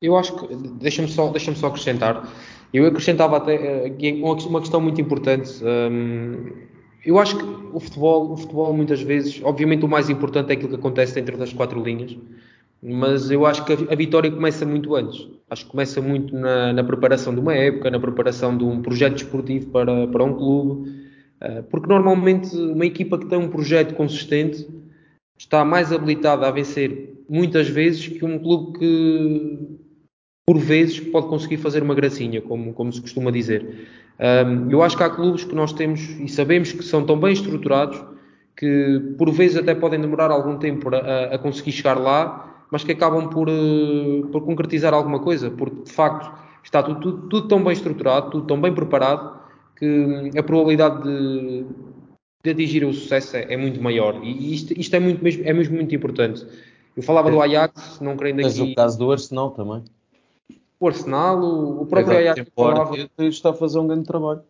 Eu 0.00 0.16
acho 0.16 0.36
que, 0.36 0.54
deixa-me 0.54 1.08
só, 1.08 1.32
deixa 1.32 1.52
só 1.56 1.66
acrescentar, 1.66 2.32
eu 2.72 2.86
acrescentava 2.86 3.38
até 3.38 3.88
uh, 3.88 4.46
uma 4.46 4.60
questão 4.60 4.80
muito 4.80 5.00
importante. 5.00 5.50
Um, 5.64 6.73
eu 7.04 7.18
acho 7.18 7.36
que 7.36 7.44
o 7.44 7.80
futebol, 7.80 8.32
o 8.32 8.36
futebol 8.36 8.72
muitas 8.72 9.02
vezes, 9.02 9.40
obviamente 9.42 9.84
o 9.84 9.88
mais 9.88 10.08
importante 10.08 10.50
é 10.50 10.54
aquilo 10.54 10.70
que 10.70 10.76
acontece 10.76 11.14
dentro 11.14 11.36
das 11.36 11.52
quatro 11.52 11.82
linhas, 11.82 12.16
mas 12.82 13.30
eu 13.30 13.46
acho 13.46 13.64
que 13.64 13.72
a, 13.72 13.94
vitória 13.94 14.30
começa 14.30 14.66
muito 14.66 14.94
antes. 14.94 15.26
Acho 15.48 15.64
que 15.64 15.70
começa 15.70 16.00
muito 16.00 16.34
na, 16.34 16.72
na, 16.72 16.84
preparação 16.84 17.34
de 17.34 17.40
uma 17.40 17.54
época, 17.54 17.90
na 17.90 17.98
preparação 17.98 18.56
de 18.56 18.64
um 18.64 18.82
projeto 18.82 19.14
desportivo 19.14 19.70
para, 19.70 20.06
para 20.06 20.24
um 20.24 20.34
clube, 20.34 20.90
uh, 21.42 21.62
porque 21.70 21.88
normalmente 21.88 22.54
uma 22.56 22.84
equipa 22.84 23.18
que 23.18 23.26
tem 23.26 23.38
um 23.38 23.48
projeto 23.48 23.94
consistente 23.94 24.66
está 25.38 25.64
mais 25.64 25.92
habilitada 25.92 26.46
a 26.46 26.50
vencer 26.50 27.24
muitas 27.28 27.68
vezes 27.68 28.06
que 28.06 28.24
um 28.24 28.38
clube 28.38 28.78
que 28.78 29.78
por 30.46 30.58
vezes 30.58 31.00
pode 31.00 31.28
conseguir 31.28 31.56
fazer 31.56 31.82
uma 31.82 31.94
gracinha, 31.94 32.42
como, 32.42 32.74
como 32.74 32.92
se 32.92 33.00
costuma 33.00 33.30
dizer. 33.30 33.88
Um, 34.18 34.70
eu 34.70 34.82
acho 34.82 34.96
que 34.96 35.02
há 35.02 35.10
clubes 35.10 35.44
que 35.44 35.54
nós 35.54 35.72
temos 35.72 36.00
e 36.00 36.28
sabemos 36.28 36.72
que 36.72 36.82
são 36.84 37.04
tão 37.04 37.18
bem 37.18 37.32
estruturados 37.32 38.00
que 38.56 39.14
por 39.18 39.30
vezes 39.32 39.56
até 39.56 39.74
podem 39.74 40.00
demorar 40.00 40.30
algum 40.30 40.56
tempo 40.56 40.88
a, 40.94 41.34
a 41.34 41.38
conseguir 41.38 41.72
chegar 41.72 41.98
lá, 41.98 42.66
mas 42.70 42.84
que 42.84 42.92
acabam 42.92 43.28
por, 43.28 43.48
uh, 43.48 44.28
por 44.30 44.42
concretizar 44.42 44.94
alguma 44.94 45.18
coisa, 45.18 45.50
porque 45.50 45.82
de 45.82 45.92
facto 45.92 46.32
está 46.62 46.82
tudo, 46.82 47.00
tudo, 47.00 47.28
tudo, 47.28 47.48
tão 47.48 47.62
bem 47.62 47.72
estruturado, 47.72 48.30
tudo 48.30 48.46
tão 48.46 48.60
bem 48.60 48.72
preparado, 48.72 49.40
que 49.76 50.30
a 50.38 50.42
probabilidade 50.42 51.02
de, 51.02 51.66
de 52.44 52.50
atingir 52.50 52.84
o 52.84 52.92
sucesso 52.92 53.36
é, 53.36 53.52
é, 53.52 53.56
muito 53.56 53.82
maior. 53.82 54.22
E 54.22 54.54
isto, 54.54 54.72
isto 54.78 54.94
é, 54.94 55.00
muito, 55.00 55.22
mesmo, 55.22 55.42
é 55.44 55.52
mesmo 55.52 55.74
muito 55.74 55.92
importante. 55.94 56.46
Eu 56.96 57.02
falava 57.02 57.28
do 57.28 57.42
Ajax, 57.42 57.98
não 58.00 58.16
querendo 58.16 58.38
aqui... 58.38 58.44
Mas 58.44 58.60
o 58.60 58.74
caso 58.76 58.96
do 58.96 59.10
Arsenal 59.10 59.50
também 59.50 59.82
o 60.84 60.88
Arsenal, 60.88 61.40
o, 61.40 61.82
o 61.82 61.86
próprio 61.86 62.18
Ajax 62.18 62.50
está 63.18 63.50
a 63.50 63.54
fazer 63.54 63.78
um 63.78 63.86
grande 63.86 64.04
trabalho. 64.04 64.42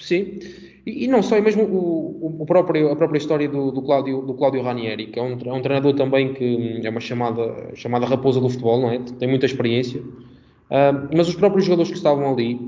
Sim, 0.00 0.38
e, 0.86 1.04
e 1.04 1.08
não 1.08 1.22
só, 1.22 1.36
é 1.36 1.40
mesmo 1.40 1.64
o, 1.64 2.42
o, 2.42 2.46
próprio, 2.46 2.90
a 2.90 2.96
própria 2.96 3.18
história 3.18 3.48
do, 3.48 3.70
do, 3.70 3.82
Cláudio, 3.82 4.22
do 4.22 4.34
Cláudio 4.34 4.62
Ranieri, 4.62 5.08
que 5.08 5.18
é 5.18 5.22
um, 5.22 5.38
é 5.44 5.52
um 5.52 5.60
treinador 5.60 5.94
também 5.94 6.32
que 6.32 6.56
hum, 6.56 6.80
é 6.82 6.88
uma 6.88 7.00
chamada, 7.00 7.70
chamada 7.74 8.06
raposa 8.06 8.40
do 8.40 8.48
futebol, 8.48 8.80
não 8.80 8.90
é? 8.90 8.98
Tem 9.18 9.28
muita 9.28 9.44
experiência. 9.44 10.00
Uh, 10.00 11.14
mas 11.14 11.28
os 11.28 11.34
próprios 11.34 11.66
jogadores 11.66 11.90
que 11.90 11.98
estavam 11.98 12.32
ali, 12.32 12.58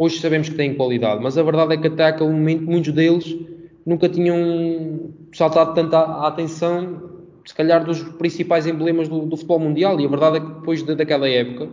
hoje 0.00 0.20
sabemos 0.20 0.48
que 0.48 0.54
têm 0.54 0.74
qualidade, 0.74 1.22
mas 1.22 1.36
a 1.36 1.42
verdade 1.42 1.74
é 1.74 1.76
que 1.76 1.88
até 1.88 2.06
aquele 2.06 2.30
momento 2.30 2.62
muitos 2.64 2.92
deles 2.92 3.36
nunca 3.84 4.08
tinham 4.08 5.10
saltado 5.32 5.74
tanta 5.74 6.00
atenção 6.26 7.07
se 7.48 7.54
calhar 7.54 7.82
dos 7.82 8.02
principais 8.02 8.66
emblemas 8.66 9.08
do, 9.08 9.24
do, 9.24 9.34
futebol 9.34 9.58
mundial. 9.58 9.98
E 9.98 10.04
a 10.04 10.08
verdade 10.08 10.36
é 10.36 10.40
que 10.40 10.46
depois 10.48 10.82
de, 10.82 10.94
daquela 10.94 11.26
época, 11.26 11.66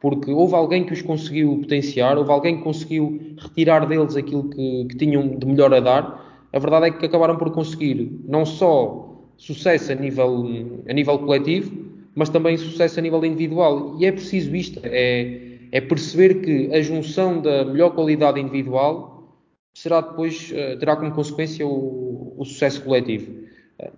porque 0.00 0.30
houve 0.30 0.54
alguém 0.54 0.82
que 0.82 0.94
os 0.94 1.02
conseguiu 1.02 1.58
potenciar, 1.58 2.16
houve 2.16 2.30
alguém 2.30 2.56
que 2.56 2.62
conseguiu 2.62 3.36
retirar 3.36 3.86
deles 3.86 4.16
aquilo 4.16 4.48
que, 4.48 4.86
que 4.86 4.96
tinham 4.96 5.36
de 5.36 5.46
melhor 5.46 5.74
a 5.74 5.80
dar, 5.80 6.48
a 6.50 6.58
verdade 6.58 6.86
é 6.86 6.90
que 6.92 7.04
acabaram 7.04 7.36
por 7.36 7.52
conseguir 7.52 8.18
não 8.26 8.46
só 8.46 9.28
sucesso 9.36 9.92
a 9.92 9.94
nível, 9.94 10.82
a 10.88 10.92
nível 10.94 11.18
coletivo, 11.18 11.70
mas 12.14 12.30
também 12.30 12.56
sucesso 12.56 12.98
a 12.98 13.02
nível 13.02 13.22
individual. 13.22 13.98
E 14.00 14.06
é 14.06 14.12
preciso 14.12 14.56
isto, 14.56 14.80
é, 14.84 15.58
é 15.70 15.80
perceber 15.82 16.40
que 16.40 16.74
a 16.74 16.80
junção 16.80 17.42
da 17.42 17.62
melhor 17.66 17.90
qualidade 17.90 18.40
individual 18.40 19.36
será 19.74 20.00
depois, 20.00 20.50
eh, 20.54 20.76
terá 20.76 20.96
como 20.96 21.12
consequência 21.12 21.66
o, 21.66 22.36
o 22.38 22.44
sucesso 22.46 22.82
coletivo. 22.82 23.49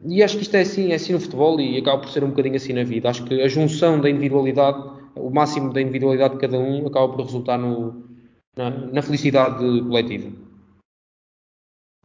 E 0.05 0.23
acho 0.23 0.37
que 0.37 0.43
isto 0.43 0.57
é 0.57 0.61
assim, 0.61 0.93
é 0.93 0.95
assim 0.95 1.13
no 1.13 1.21
futebol 1.21 1.61
e 1.61 1.79
acaba 1.79 2.03
por 2.03 2.11
ser 2.11 2.23
um 2.25 2.31
bocadinho 2.31 2.57
assim 2.57 2.73
na 2.73 2.85
vida. 2.85 3.09
Acho 3.09 3.25
que 3.25 3.41
a 3.41 3.49
junção 3.49 4.01
da 4.01 4.09
individualidade, 4.09 4.79
o 5.17 5.31
máximo 5.31 5.73
da 5.73 5.81
individualidade 5.81 6.35
de 6.35 6.41
cada 6.41 6.59
um, 6.59 6.87
acaba 6.87 7.09
por 7.09 7.25
resultar 7.25 7.59
no, 7.59 8.05
na, 8.57 8.71
na 8.71 9.03
felicidade 9.03 9.59
coletiva. 9.83 10.31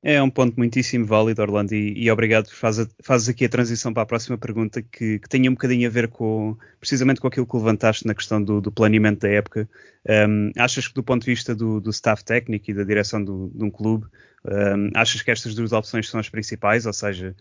É 0.04 0.22
um 0.22 0.30
ponto 0.30 0.56
muitíssimo 0.56 1.06
válido, 1.06 1.42
Orlando, 1.42 1.74
e, 1.74 2.06
e 2.06 2.10
obrigado. 2.12 2.48
Faz, 2.50 2.78
fazes 3.02 3.30
aqui 3.30 3.46
a 3.46 3.50
transição 3.50 3.92
para 3.92 4.04
a 4.04 4.06
próxima 4.06 4.38
pergunta 4.38 4.82
que, 4.82 5.20
que 5.20 5.28
tem 5.28 5.50
um 5.50 5.54
bocadinho 5.54 5.88
a 5.88 5.92
ver 5.92 6.08
com 6.08 6.56
precisamente 6.80 7.20
com 7.20 7.28
aquilo 7.28 7.48
que 7.48 7.58
levantaste 7.58 8.06
na 8.06 8.14
questão 8.14 8.42
do, 8.42 8.62
do 8.62 8.72
planeamento 8.72 9.22
da 9.22 9.30
época. 9.30 9.68
Um, 10.08 10.52
achas 10.56 10.88
que 10.88 10.94
do 10.94 11.04
ponto 11.04 11.26
de 11.26 11.32
vista 11.32 11.56
do, 11.56 11.82
do 11.82 11.90
staff 11.90 12.24
técnico 12.24 12.70
e 12.70 12.74
da 12.76 12.84
direção 12.84 13.24
do, 13.24 13.52
de 13.54 13.64
um 13.64 13.72
clube, 13.72 14.06
um, 14.48 14.92
achas 14.96 15.22
que 15.22 15.32
estas 15.32 15.54
duas 15.54 15.72
opções 15.72 16.10
são 16.10 16.20
as 16.20 16.30
principais? 16.30 16.86
Ou 16.86 16.94
seja, 16.94 17.36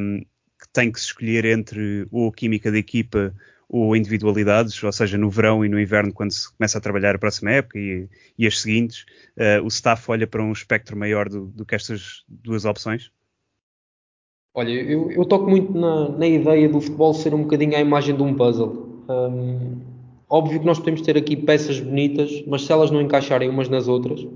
um, 0.00 0.20
que 0.20 0.68
tem 0.72 0.90
que 0.90 1.00
se 1.00 1.06
escolher 1.06 1.44
entre 1.44 2.06
ou 2.10 2.30
química 2.32 2.70
da 2.70 2.78
equipa 2.78 3.34
ou 3.68 3.96
individualidades, 3.96 4.80
ou 4.82 4.92
seja, 4.92 5.18
no 5.18 5.28
verão 5.28 5.64
e 5.64 5.68
no 5.68 5.80
inverno, 5.80 6.12
quando 6.12 6.30
se 6.30 6.52
começa 6.56 6.78
a 6.78 6.80
trabalhar 6.80 7.16
a 7.16 7.18
próxima 7.18 7.50
época 7.50 7.78
e, 7.78 8.08
e 8.38 8.46
as 8.46 8.60
seguintes, 8.60 9.04
uh, 9.36 9.64
o 9.64 9.68
staff 9.68 10.08
olha 10.08 10.26
para 10.26 10.42
um 10.42 10.52
espectro 10.52 10.96
maior 10.96 11.28
do, 11.28 11.46
do 11.46 11.66
que 11.66 11.74
estas 11.74 12.24
duas 12.28 12.64
opções? 12.64 13.10
Olha, 14.54 14.70
eu, 14.70 15.10
eu 15.10 15.24
toco 15.24 15.50
muito 15.50 15.76
na, 15.76 16.08
na, 16.10 16.26
ideia 16.26 16.68
do 16.68 16.80
futebol 16.80 17.12
ser 17.12 17.34
um 17.34 17.42
bocadinho 17.42 17.76
a 17.76 17.80
imagem 17.80 18.16
de 18.16 18.22
um 18.22 18.34
puzzle. 18.34 19.04
Um, 19.08 19.80
óbvio 20.30 20.60
que 20.60 20.64
nós 20.64 20.78
podemos 20.78 21.02
ter 21.02 21.16
aqui 21.16 21.36
peças 21.36 21.78
bonitas, 21.78 22.42
mas 22.46 22.64
se 22.64 22.72
elas 22.72 22.90
não 22.90 23.02
encaixarem 23.02 23.50
umas 23.50 23.68
nas 23.68 23.86
outras, 23.86 24.26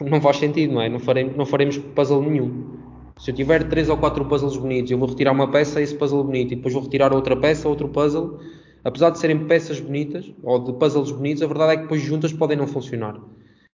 não 0.00 0.20
faz 0.20 0.38
sentido, 0.38 0.74
não 0.74 0.82
é? 0.82 0.88
Não 0.88 0.98
faremos, 0.98 1.36
não 1.36 1.46
faremos 1.46 1.78
puzzle 1.78 2.22
nenhum. 2.22 2.78
Se 3.18 3.30
eu 3.30 3.34
tiver 3.34 3.68
três 3.68 3.88
ou 3.88 3.98
quatro 3.98 4.24
puzzles 4.24 4.56
bonitos, 4.56 4.90
eu 4.90 4.98
vou 4.98 5.08
retirar 5.08 5.32
uma 5.32 5.50
peça, 5.50 5.80
esse 5.80 5.94
puzzle 5.94 6.24
bonito, 6.24 6.52
e 6.52 6.56
depois 6.56 6.72
vou 6.72 6.82
retirar 6.82 7.12
outra 7.12 7.36
peça, 7.36 7.68
outro 7.68 7.88
puzzle. 7.88 8.38
Apesar 8.82 9.10
de 9.10 9.18
serem 9.18 9.46
peças 9.46 9.78
bonitas, 9.78 10.32
ou 10.42 10.58
de 10.58 10.72
puzzles 10.72 11.12
bonitos, 11.12 11.42
a 11.42 11.46
verdade 11.46 11.72
é 11.72 11.76
que 11.76 11.82
depois 11.82 12.00
juntas 12.00 12.32
podem 12.32 12.56
não 12.56 12.66
funcionar. 12.66 13.20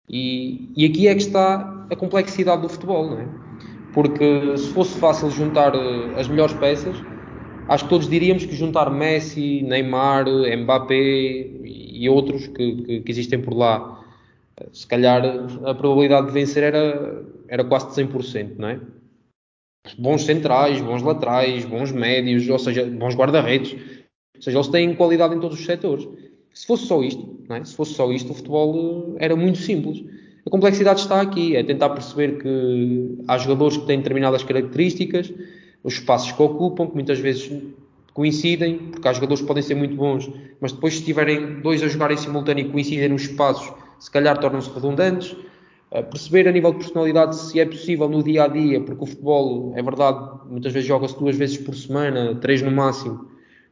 E, 0.09 0.71
e 0.77 0.85
aqui 0.85 1.09
é 1.09 1.15
que 1.15 1.23
está 1.23 1.87
a 1.89 1.97
complexidade 1.97 2.63
do 2.63 2.69
futebol, 2.69 3.09
não 3.09 3.19
é? 3.19 3.29
Porque 3.95 4.57
se 4.59 4.69
fosse 4.73 4.99
fácil 4.99 5.31
juntar 5.31 5.75
eh, 5.75 6.21
as 6.21 6.29
melhores 6.29 6.53
peças, 6.55 6.97
acho 7.69 7.85
que 7.85 7.91
todos 7.91 8.09
diríamos 8.09 8.45
que 8.45 8.55
juntar 8.55 8.91
Messi, 8.91 9.63
Neymar, 9.63 10.27
Mbappé 10.29 10.95
e 11.65 12.09
outros 12.09 12.47
que, 12.49 12.83
que, 12.83 13.01
que 13.01 13.11
existem 13.11 13.41
por 13.41 13.55
lá, 13.55 14.00
se 14.73 14.87
calhar 14.87 15.23
a 15.65 15.75
probabilidade 15.75 16.27
de 16.29 16.33
vencer 16.33 16.63
era, 16.63 17.25
era 17.49 17.65
quase 17.65 17.89
de 17.89 18.09
100%, 18.09 18.57
não 18.57 18.69
é? 18.69 18.81
bons 19.99 20.25
centrais, 20.25 20.81
bons 20.81 21.03
laterais, 21.03 21.65
bons 21.65 21.93
médios, 21.93 22.49
ou 22.49 22.59
seja, 22.59 22.85
bons 22.85 23.15
guarda-redes. 23.15 23.73
Ou 24.37 24.43
seja, 24.43 24.57
eles 24.57 24.69
têm 24.69 24.95
qualidade 24.95 25.35
em 25.35 25.41
todos 25.41 25.59
os 25.59 25.65
setores. 25.65 26.07
Se 26.53 26.67
fosse 26.67 26.87
só 26.87 27.03
isto, 27.03 27.45
é? 27.51 27.65
se 27.65 27.75
fosse 27.75 27.95
só 27.95 28.11
isto, 28.13 28.33
o 28.33 28.35
futebol 28.35 29.15
eh, 29.19 29.25
era 29.25 29.37
muito 29.37 29.59
simples. 29.59 30.05
A 30.47 30.51
complexidade 30.51 31.01
está 31.01 31.21
aqui, 31.21 31.55
é 31.57 31.63
tentar 31.63 31.91
perceber 31.91 32.39
que 32.39 33.19
há 33.29 33.39
jogadores 33.39 33.77
que 33.77 33.87
têm 33.87 33.99
determinadas 33.99 34.43
características, 34.43 35.33
os 35.83 35.95
espaços 35.95 36.33
que 36.33 36.43
ocupam, 36.43 36.87
que 36.87 36.95
muitas 36.95 37.19
vezes 37.19 37.51
coincidem, 38.13 38.79
porque 38.79 39.07
há 39.07 39.13
jogadores 39.13 39.41
que 39.41 39.47
podem 39.47 39.63
ser 39.63 39.75
muito 39.75 39.95
bons, 39.95 40.31
mas 40.61 40.73
depois 40.73 40.95
se 40.95 41.05
tiverem 41.05 41.61
dois 41.61 41.83
a 41.83 41.89
jogar 41.89 42.11
em 42.11 42.17
simultâneo 42.17 42.67
e 42.67 42.71
coincidem 42.71 43.09
nos 43.09 43.23
espaços, 43.23 43.73
se 44.01 44.11
calhar 44.11 44.37
tornam-se 44.39 44.71
redundantes. 44.71 45.37
Perceber 46.11 46.49
a 46.49 46.53
nível 46.53 46.73
de 46.73 46.79
personalidade 46.79 47.37
se 47.37 47.59
é 47.59 47.67
possível 47.67 48.09
no 48.09 48.23
dia 48.23 48.45
a 48.45 48.49
dia, 48.49 48.81
porque 48.81 49.03
o 49.03 49.07
futebol, 49.07 49.73
é 49.77 49.83
verdade, 49.83 50.39
muitas 50.49 50.73
vezes 50.73 50.89
joga-se 50.89 51.19
duas 51.19 51.37
vezes 51.37 51.59
por 51.59 51.75
semana, 51.75 52.37
três 52.37 52.63
no 52.63 52.71
máximo, 52.71 53.29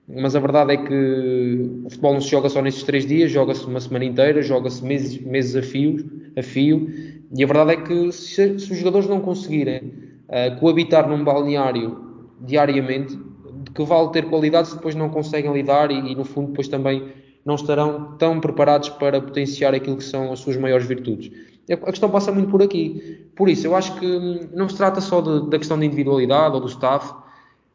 mas 0.09 0.35
a 0.35 0.41
verdade 0.41 0.73
é 0.73 0.77
que 0.79 1.71
o 1.85 1.91
futebol 1.91 2.15
não 2.15 2.21
se 2.21 2.31
joga 2.31 2.49
só 2.49 2.61
nesses 2.61 2.83
três 2.83 3.07
dias, 3.07 3.31
joga-se 3.31 3.65
uma 3.67 3.79
semana 3.79 4.05
inteira, 4.05 4.43
joga-se 4.43 4.85
meses, 4.85 5.21
meses 5.21 5.55
a, 5.55 5.63
fio, 5.63 6.11
a 6.37 6.43
fio, 6.43 6.89
e 7.37 7.45
a 7.45 7.47
verdade 7.47 7.73
é 7.73 7.77
que 7.77 8.11
se, 8.11 8.59
se 8.59 8.73
os 8.73 8.79
jogadores 8.79 9.07
não 9.07 9.21
conseguirem 9.21 9.93
uh, 10.29 10.59
coabitar 10.59 11.09
num 11.09 11.23
balneário 11.23 12.05
diariamente, 12.41 13.17
de 13.17 13.71
que 13.71 13.85
vale 13.85 14.11
ter 14.11 14.25
qualidade 14.29 14.69
se 14.69 14.77
depois 14.77 14.95
não 14.95 15.11
conseguem 15.11 15.53
lidar 15.53 15.91
e, 15.91 16.13
e 16.13 16.15
no 16.15 16.25
fundo 16.25 16.49
depois 16.49 16.69
também 16.69 17.13
não 17.49 17.55
estarão 17.55 18.13
tão 18.19 18.39
preparados 18.41 18.91
para 18.91 19.23
potenciar 19.23 19.75
aquilo 19.75 19.97
que 19.97 20.05
são 20.05 20.31
as 20.31 20.39
suas 20.39 20.59
maiores 20.59 20.87
virtudes. 20.87 21.33
A 21.71 21.77
questão 21.91 22.11
passa 22.11 22.31
muito 22.31 22.51
por 22.51 22.63
aqui. 22.63 23.27
Por 23.35 23.49
isso, 23.49 23.67
eu 23.67 23.75
acho 23.75 23.99
que 23.99 24.07
hum, 24.07 24.51
não 24.53 24.69
se 24.69 24.77
trata 24.77 25.01
só 25.01 25.23
de, 25.23 25.49
da 25.49 25.57
questão 25.57 25.79
de 25.79 25.87
individualidade 25.87 26.55
ou 26.55 26.61
do 26.61 26.69
staff. 26.69 27.11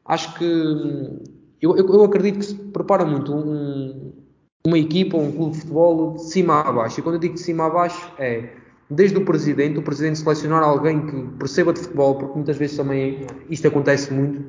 Acho 0.06 0.32
que 0.36 0.46
hum, 0.46 1.24
eu, 1.60 1.76
eu 1.76 2.04
acredito 2.04 2.38
que 2.38 2.46
se 2.46 2.54
prepara 2.54 3.04
muito 3.04 3.34
um, 3.34 4.14
uma 4.68 4.78
equipa 4.78 5.18
ou 5.18 5.24
um 5.24 5.32
clube 5.32 5.54
de 5.54 5.62
futebol 5.62 6.14
de 6.18 6.24
cima 6.24 6.62
a 6.62 6.72
baixo. 6.72 7.00
E 7.00 7.04
quando 7.04 7.16
eu 7.16 7.22
digo 7.22 7.34
de 7.34 7.40
cima 7.40 7.66
a 7.66 7.70
baixo, 7.72 8.12
é 8.20 8.50
desde 8.92 9.18
o 9.18 9.26
presidente, 9.26 9.80
o 9.80 9.82
presidente 9.82 10.20
selecionar 10.20 10.62
alguém 10.62 11.04
que 11.08 11.20
perceba 11.40 11.74
de 11.74 11.80
futebol, 11.80 12.14
porque 12.14 12.36
muitas 12.36 12.58
vezes 12.58 12.78
também 12.78 13.26
isto 13.50 13.68
acontece 13.68 14.14
muito, 14.14 14.46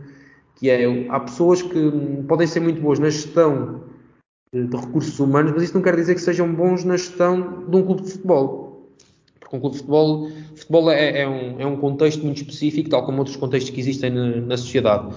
que 0.56 0.68
é, 0.68 1.08
há 1.08 1.20
pessoas 1.20 1.62
que 1.62 1.90
podem 2.28 2.46
ser 2.46 2.60
muito 2.60 2.78
boas 2.82 2.98
na 2.98 3.08
gestão 3.08 3.83
de 4.62 4.76
recursos 4.76 5.18
humanos, 5.18 5.52
mas 5.52 5.64
isso 5.64 5.74
não 5.74 5.82
quer 5.82 5.96
dizer 5.96 6.14
que 6.14 6.20
sejam 6.20 6.52
bons 6.54 6.84
na 6.84 6.96
gestão 6.96 7.64
de 7.68 7.76
um 7.76 7.82
clube 7.82 8.02
de 8.02 8.12
futebol. 8.12 8.88
Porque 9.40 9.56
um 9.56 9.60
clube 9.60 9.74
de 9.74 9.80
futebol, 9.80 10.30
futebol 10.54 10.90
é, 10.90 11.22
é, 11.22 11.28
um, 11.28 11.60
é 11.60 11.66
um 11.66 11.76
contexto 11.76 12.24
muito 12.24 12.38
específico, 12.38 12.88
tal 12.88 13.04
como 13.04 13.18
outros 13.18 13.36
contextos 13.36 13.74
que 13.74 13.80
existem 13.80 14.10
na, 14.10 14.36
na 14.36 14.56
sociedade. 14.56 15.12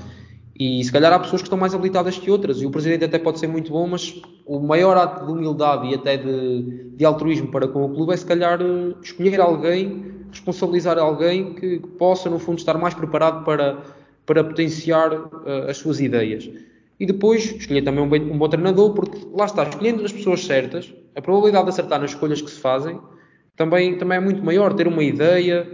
E 0.60 0.84
se 0.84 0.92
calhar 0.92 1.14
há 1.14 1.20
pessoas 1.20 1.44
que 1.44 1.46
estão 1.46 1.58
mais 1.58 1.76
habilitadas 1.76 2.18
que 2.18 2.32
outras, 2.32 2.62
e 2.64 2.66
o 2.66 2.72
presidente 2.72 3.06
até 3.06 3.20
pode 3.20 3.38
ser 3.38 3.46
muito 3.46 3.72
bom, 3.72 3.88
mas 3.88 4.20
o 4.44 4.60
maior 4.60 4.98
ato 4.98 5.28
de 5.28 5.32
humildade 5.32 5.88
e 5.88 5.94
até 5.94 6.18
de, 6.18 6.90
de 6.96 7.06
altruísmo 7.06 7.50
para 7.52 7.68
com 7.68 7.86
o 7.86 7.94
clube 7.94 8.14
é 8.14 8.18
se 8.18 8.26
calhar 8.26 8.60
escolher 9.04 9.40
alguém, 9.40 10.14
responsabilizar 10.32 10.98
alguém 10.98 11.54
que, 11.54 11.78
que 11.78 11.88
possa, 11.90 12.28
no 12.28 12.40
fundo, 12.40 12.58
estar 12.58 12.76
mais 12.76 12.96
preparado 12.96 13.46
para, 13.46 13.78
para 14.26 14.44
potenciar 14.44 15.14
uh, 15.14 15.70
as 15.70 15.78
suas 15.78 16.00
ideias. 16.00 16.50
E 17.00 17.06
depois 17.06 17.56
escolher 17.56 17.84
também 17.84 18.04
um, 18.04 18.34
um 18.34 18.38
bom 18.38 18.50
treinador, 18.50 18.94
porque 18.94 19.20
lá 19.34 19.46
está, 19.46 19.64
escolhendo 19.64 20.04
as 20.04 20.12
pessoas 20.12 20.44
certas, 20.44 20.94
a 21.16 21.22
probabilidade 21.22 21.66
de 21.66 21.70
acertar 21.70 22.00
nas 22.02 22.12
escolhas 22.12 22.42
que 22.42 22.50
se 22.50 22.60
fazem 22.60 23.00
também, 23.56 23.98
também 23.98 24.18
é 24.18 24.22
muito 24.22 24.44
maior. 24.44 24.74
Ter 24.74 24.88
uma 24.88 25.04
ideia, 25.04 25.68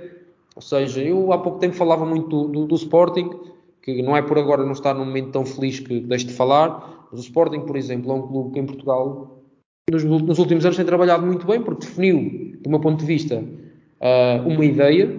ou 0.56 0.62
seja, 0.62 1.02
eu 1.02 1.32
há 1.32 1.38
pouco 1.38 1.60
tempo 1.60 1.76
falava 1.76 2.06
muito 2.06 2.28
do, 2.28 2.48
do, 2.48 2.68
do 2.68 2.76
Sporting 2.76 3.30
que 3.84 4.02
não 4.02 4.16
é 4.16 4.22
por 4.22 4.40
agora 4.40 4.64
não 4.64 4.72
estar 4.72 4.94
num 4.94 5.06
momento 5.06 5.32
tão 5.32 5.46
feliz 5.46 5.80
que 5.80 6.00
deixe 6.00 6.26
de 6.26 6.34
falar, 6.34 7.08
mas 7.12 7.20
o 7.20 7.24
Sporting, 7.24 7.62
por 7.66 7.76
exemplo, 7.76 8.12
é 8.12 8.16
um 8.16 8.22
clube 8.22 8.54
que 8.54 8.60
em 8.60 8.66
Portugal 8.66 9.44
nos, 9.92 10.06
nos 10.06 10.40
últimos 10.40 10.66
anos 10.66 10.78
tem 10.78 10.86
trabalhado 10.86 11.26
muito 11.26 11.46
bem 11.46 11.62
porque 11.62 11.86
definiu, 11.86 12.58
do 12.62 12.70
meu 12.70 12.80
ponto 12.80 13.02
de 13.02 13.06
vista, 13.06 13.40
uh, 13.40 14.48
uma 14.48 14.64
ideia 14.64 15.14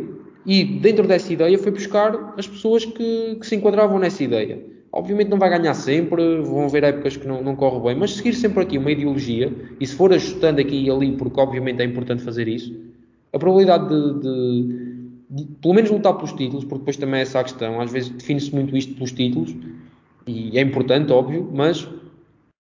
e 0.47 0.65
dentro 0.65 1.07
dessa 1.07 1.31
ideia 1.31 1.59
foi 1.59 1.73
buscar 1.73 2.35
as 2.39 2.47
pessoas 2.47 2.87
que, 2.87 3.37
que, 3.37 3.47
se 3.47 3.55
enquadravam 3.55 3.99
nessa 3.99 4.25
ideia. 4.25 4.65
Obviamente 4.97 5.29
não 5.29 5.41
vai 5.41 5.51
ganhar 5.51 5.75
sempre, 5.75 6.41
vão 6.43 6.67
haver 6.67 6.85
épocas 6.85 7.17
que 7.17 7.27
não, 7.27 7.43
não 7.43 7.57
corre 7.57 7.81
bem, 7.81 7.97
mas 7.97 8.15
seguir 8.15 8.33
sempre 8.33 8.63
aqui 8.63 8.79
uma 8.79 8.93
ideologia 8.93 9.53
e 9.81 9.85
se 9.85 9.97
for 9.97 10.13
ajustando 10.13 10.61
aqui 10.61 10.85
e 10.85 10.89
ali, 10.89 11.17
porque 11.17 11.41
obviamente 11.41 11.83
é 11.83 11.85
importante 11.85 12.23
fazer 12.23 12.47
isso, 12.47 12.73
a 13.33 13.39
probabilidade 13.39 13.89
de, 13.89 15.09
de 15.31 15.45
pelo 15.61 15.75
menos 15.75 15.91
lutar 15.91 16.15
pelos 16.15 16.33
títulos, 16.35 16.65
porque 16.65 16.79
depois 16.79 16.97
também 16.97 17.19
é 17.19 17.23
essa 17.23 17.41
a 17.41 17.43
questão. 17.43 17.81
Às 17.81 17.91
vezes 17.91 18.11
define-se 18.11 18.55
muito 18.55 18.77
isto 18.77 18.95
pelos 18.95 19.11
títulos, 19.11 19.53
e 20.29 20.57
é 20.57 20.63
importante, 20.63 21.13
óbvio, 21.13 21.51
mas 21.53 21.89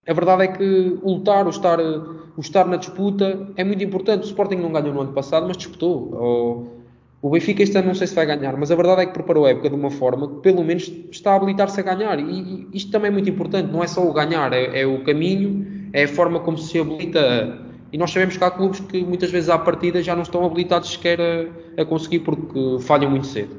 a 0.04 0.12
verdade 0.12 0.42
é 0.42 0.48
que 0.48 0.98
o 1.02 1.12
lutar, 1.12 1.46
o 1.46 1.50
estar, 1.50 1.78
o 1.80 2.40
estar 2.40 2.66
na 2.66 2.76
disputa 2.76 3.48
é 3.56 3.62
muito 3.62 3.84
importante. 3.84 4.24
O 4.24 4.26
Sporting 4.26 4.56
não 4.56 4.72
ganhou 4.72 4.92
no 4.92 5.02
ano 5.02 5.12
passado, 5.12 5.46
mas 5.46 5.56
disputou. 5.56 6.83
O 7.24 7.30
Benfica 7.30 7.62
este 7.62 7.78
ano 7.78 7.86
não 7.86 7.94
sei 7.94 8.06
se 8.06 8.14
vai 8.14 8.26
ganhar, 8.26 8.54
mas 8.54 8.70
a 8.70 8.76
verdade 8.76 9.00
é 9.00 9.06
que 9.06 9.14
preparou 9.14 9.46
a 9.46 9.48
época 9.48 9.70
de 9.70 9.74
uma 9.74 9.90
forma 9.90 10.28
que 10.28 10.42
pelo 10.42 10.62
menos 10.62 10.92
está 11.10 11.32
a 11.32 11.36
habilitar-se 11.36 11.80
a 11.80 11.82
ganhar. 11.82 12.20
E 12.20 12.68
isto 12.74 12.90
também 12.90 13.08
é 13.08 13.10
muito 13.10 13.30
importante, 13.30 13.72
não 13.72 13.82
é 13.82 13.86
só 13.86 14.06
o 14.06 14.12
ganhar, 14.12 14.52
é, 14.52 14.82
é 14.82 14.86
o 14.86 15.02
caminho, 15.04 15.90
é 15.94 16.04
a 16.04 16.08
forma 16.08 16.40
como 16.40 16.58
se 16.58 16.78
habilita 16.78 17.64
e 17.90 17.96
nós 17.96 18.10
sabemos 18.10 18.36
que 18.36 18.44
há 18.44 18.50
clubes 18.50 18.80
que 18.80 19.02
muitas 19.02 19.30
vezes 19.30 19.48
à 19.48 19.58
partida 19.58 20.02
já 20.02 20.14
não 20.14 20.22
estão 20.22 20.44
habilitados 20.44 20.92
sequer 20.92 21.18
a, 21.18 21.80
a 21.80 21.84
conseguir 21.86 22.18
porque 22.18 22.78
falham 22.82 23.10
muito 23.10 23.26
cedo. 23.26 23.58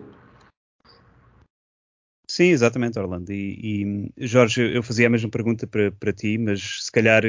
Sim, 2.29 2.50
exatamente, 2.50 3.00
Orlando. 3.00 3.31
E, 3.31 4.12
e, 4.17 4.27
Jorge, 4.27 4.75
eu 4.75 4.84
fazia 4.84 5.07
a 5.07 5.10
mesma 5.10 5.29
pergunta 5.31 5.65
para, 5.65 5.91
para 5.91 6.13
ti, 6.13 6.38
mas 6.38 6.84
se 6.84 6.91
calhar 6.91 7.24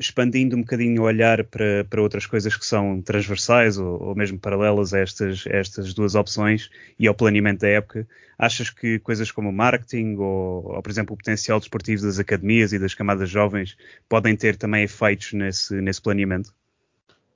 expandindo 0.00 0.56
um 0.56 0.60
bocadinho 0.60 1.02
o 1.02 1.04
olhar 1.04 1.44
para, 1.44 1.84
para 1.84 2.00
outras 2.00 2.24
coisas 2.24 2.56
que 2.56 2.64
são 2.64 3.02
transversais 3.02 3.76
ou, 3.76 4.02
ou 4.02 4.14
mesmo 4.14 4.38
paralelas 4.38 4.94
a 4.94 4.98
estas, 4.98 5.44
estas 5.46 5.92
duas 5.92 6.14
opções 6.14 6.70
e 6.98 7.06
ao 7.06 7.14
planeamento 7.14 7.60
da 7.60 7.68
época, 7.68 8.08
achas 8.38 8.70
que 8.70 8.98
coisas 8.98 9.30
como 9.30 9.50
o 9.50 9.52
marketing 9.52 10.16
ou, 10.16 10.74
ou, 10.74 10.82
por 10.82 10.90
exemplo, 10.90 11.14
o 11.14 11.18
potencial 11.18 11.60
desportivo 11.60 12.02
das 12.02 12.18
academias 12.18 12.72
e 12.72 12.78
das 12.78 12.94
camadas 12.94 13.28
jovens 13.28 13.76
podem 14.08 14.34
ter 14.34 14.56
também 14.56 14.84
efeitos 14.84 15.34
nesse, 15.34 15.78
nesse 15.82 16.00
planeamento? 16.00 16.54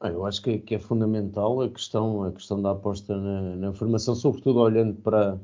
Eu 0.02 0.24
acho 0.26 0.42
que, 0.42 0.58
que, 0.58 0.74
é 0.74 0.78
fundamental 0.78 1.62
a 1.62 1.68
questão, 1.68 2.24
a 2.24 2.32
questão 2.32 2.60
da 2.60 2.72
aposta 2.72 3.16
na, 3.16 3.56
na 3.56 3.72
formação, 3.72 4.14
sobretudo 4.14 4.60
olhando 4.60 4.94
para 4.94 5.38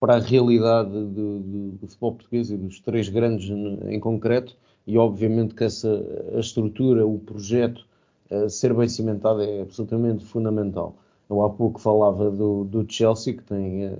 para 0.00 0.16
a 0.16 0.18
realidade 0.18 0.88
do, 0.88 1.38
do, 1.40 1.70
do, 1.72 1.86
futebol 1.86 2.14
português 2.14 2.50
e 2.50 2.56
dos 2.56 2.80
três 2.80 3.10
grandes 3.10 3.50
em 3.50 4.00
concreto, 4.00 4.56
e 4.90 4.98
obviamente 4.98 5.54
que 5.54 5.62
essa 5.62 6.04
a 6.34 6.40
estrutura, 6.40 7.06
o 7.06 7.16
projeto, 7.18 7.86
uh, 8.28 8.50
ser 8.50 8.74
bem 8.74 8.88
cimentado 8.88 9.40
é 9.40 9.62
absolutamente 9.62 10.24
fundamental. 10.24 10.96
Eu 11.28 11.42
há 11.44 11.50
pouco 11.50 11.80
falava 11.80 12.28
do, 12.28 12.64
do 12.64 12.84
Chelsea, 12.88 13.34
que 13.34 13.44
tem, 13.44 13.86
uh, 13.86 13.96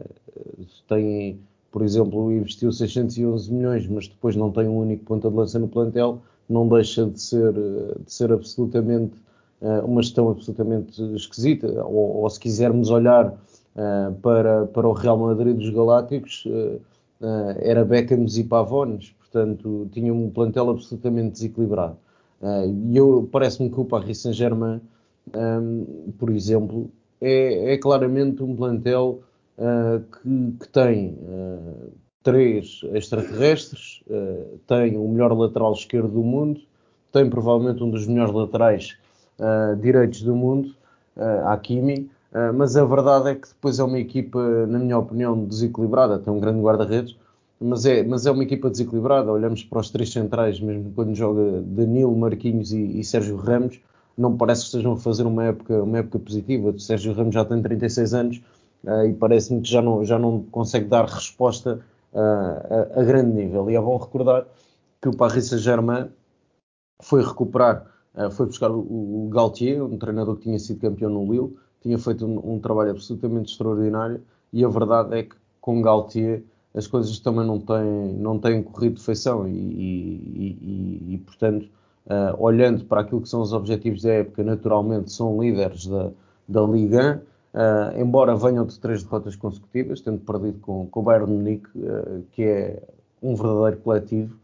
tem, 0.88 1.38
por 1.70 1.82
exemplo, 1.82 2.32
investiu 2.32 2.72
611 2.72 3.52
milhões, 3.52 3.86
mas 3.86 4.08
depois 4.08 4.34
não 4.34 4.50
tem 4.50 4.66
um 4.66 4.78
único 4.78 5.04
ponta 5.04 5.30
de 5.30 5.36
lança 5.36 5.60
no 5.60 5.68
plantel, 5.68 6.20
não 6.48 6.66
deixa 6.68 7.06
de 7.06 7.20
ser, 7.20 7.52
de 7.52 8.12
ser 8.12 8.32
absolutamente 8.32 9.14
uma 9.84 10.02
gestão 10.02 10.30
absolutamente 10.30 11.00
esquisita, 11.14 11.84
ou, 11.84 12.22
ou 12.22 12.30
se 12.30 12.40
quisermos 12.40 12.88
olhar 12.90 13.38
para, 14.22 14.66
para 14.66 14.88
o 14.88 14.92
Real 14.92 15.18
Madrid 15.18 15.54
dos 15.54 15.68
Galácticos 15.68 16.44
era 17.60 17.84
Beckham 17.84 18.24
e 18.24 18.42
Pavones, 18.42 19.14
portanto 19.30 19.88
tinha 19.92 20.12
um 20.12 20.30
plantel 20.30 20.70
absolutamente 20.70 21.32
desequilibrado. 21.32 21.96
e 22.90 22.96
eu 22.96 23.28
parece-me 23.30 23.70
que 23.70 23.80
o 23.80 23.84
Paris 23.84 24.18
Saint-Germain, 24.18 24.80
por 26.18 26.30
exemplo, 26.30 26.90
é, 27.20 27.74
é, 27.74 27.78
claramente 27.78 28.42
um 28.42 28.56
plantel 28.56 29.22
que, 30.22 30.56
que, 30.58 30.68
tem 30.68 31.18
três 32.22 32.80
extraterrestres, 32.94 34.02
tem 34.66 34.96
o 34.96 35.06
melhor 35.08 35.32
lateral 35.32 35.72
esquerdo 35.72 36.08
do 36.08 36.22
mundo, 36.22 36.60
tem 37.12 37.28
provavelmente 37.28 37.82
um 37.82 37.90
dos 37.90 38.06
melhores 38.06 38.32
laterais 38.32 38.96
uh, 39.38 39.76
direitos 39.76 40.22
do 40.22 40.34
mundo, 40.34 40.74
uh, 41.16 41.48
Hakimi, 41.48 42.10
Uh, 42.30 42.54
mas 42.54 42.76
a 42.76 42.84
verdade 42.84 43.30
é 43.30 43.34
que 43.34 43.48
depois 43.48 43.78
é 43.80 43.84
uma 43.84 43.98
equipa, 43.98 44.40
na 44.66 44.78
minha 44.78 44.96
opinião, 44.96 45.44
desequilibrada. 45.44 46.18
Tem 46.18 46.32
um 46.32 46.38
grande 46.38 46.60
guarda-redes, 46.60 47.16
mas 47.60 47.84
é, 47.84 48.02
mas 48.02 48.24
é 48.24 48.30
uma 48.30 48.42
equipa 48.42 48.70
desequilibrada. 48.70 49.30
Olhamos 49.30 49.62
para 49.62 49.80
os 49.80 49.90
três 49.90 50.10
centrais, 50.10 50.58
mesmo 50.60 50.92
quando 50.92 51.14
joga 51.14 51.60
Danilo, 51.62 52.16
Marquinhos 52.16 52.72
e, 52.72 52.98
e 52.98 53.04
Sérgio 53.04 53.36
Ramos, 53.36 53.78
não 54.16 54.36
parece 54.36 54.62
que 54.62 54.66
estejam 54.68 54.92
a 54.92 54.96
fazer 54.96 55.26
uma 55.26 55.44
época, 55.44 55.82
uma 55.82 55.98
época 55.98 56.18
positiva. 56.18 56.70
O 56.70 56.80
Sérgio 56.80 57.12
Ramos 57.12 57.34
já 57.34 57.44
tem 57.44 57.60
36 57.60 58.14
anos 58.14 58.42
uh, 58.84 59.04
e 59.06 59.12
parece-me 59.12 59.60
que 59.60 59.70
já 59.70 59.82
não, 59.82 60.02
já 60.04 60.18
não 60.18 60.42
consegue 60.44 60.86
dar 60.86 61.04
resposta 61.04 61.80
uh, 62.14 62.96
a, 62.96 63.00
a, 63.00 63.04
grande 63.04 63.32
nível. 63.32 63.70
E 63.70 63.76
é 63.76 63.80
bom 63.80 63.96
recordar 63.98 64.46
que 65.02 65.08
o 65.08 65.16
Paris 65.16 65.48
Saint-Germain 65.48 66.08
foi 67.02 67.22
recuperar, 67.22 67.86
foi 68.32 68.44
buscar 68.44 68.70
o, 68.70 68.80
o 68.80 69.30
Galtier, 69.30 69.82
um 69.82 69.96
treinador 69.96 70.36
que 70.36 70.42
tinha 70.42 70.58
sido 70.58 70.80
campeão 70.80 71.08
no 71.08 71.30
Lille, 71.30 71.56
tinha 71.80 71.98
feito 71.98 72.26
um, 72.26 72.54
um, 72.54 72.58
trabalho 72.58 72.90
absolutamente 72.90 73.52
extraordinário 73.52 74.20
e 74.52 74.62
a 74.62 74.68
verdade 74.68 75.18
é 75.18 75.22
que 75.22 75.34
com 75.60 75.80
Galtier 75.80 76.42
as 76.74 76.86
coisas 76.86 77.18
também 77.18 77.46
não 77.46 77.58
têm, 77.58 78.14
não 78.18 78.38
têm 78.38 78.62
corrido 78.62 79.00
feição 79.00 79.46
e, 79.48 79.52
e, 79.52 80.58
e, 80.62 81.14
e 81.14 81.18
portanto, 81.18 81.68
uh, 82.06 82.36
olhando 82.38 82.84
para 82.84 83.00
aquilo 83.00 83.20
que 83.20 83.28
são 83.28 83.40
os 83.40 83.52
objetivos 83.52 84.02
da 84.02 84.12
época, 84.12 84.42
naturalmente 84.42 85.12
são 85.12 85.40
líderes 85.42 85.86
da, 85.86 86.10
da 86.48 86.62
Liga, 86.62 87.22
uh, 87.54 88.00
embora 88.00 88.36
venham 88.36 88.64
de 88.64 88.78
três 88.78 89.02
derrotas 89.02 89.34
consecutivas, 89.34 90.00
tendo 90.00 90.18
perdido 90.18 90.60
com, 90.60 90.86
com 90.86 91.00
o 91.00 91.02
Bayern 91.02 91.32
Munique, 91.32 91.68
uh, 91.76 92.22
que 92.32 92.44
é 92.44 92.82
um 93.20 93.34
verdadeiro 93.34 93.78
coletivo, 93.78 94.36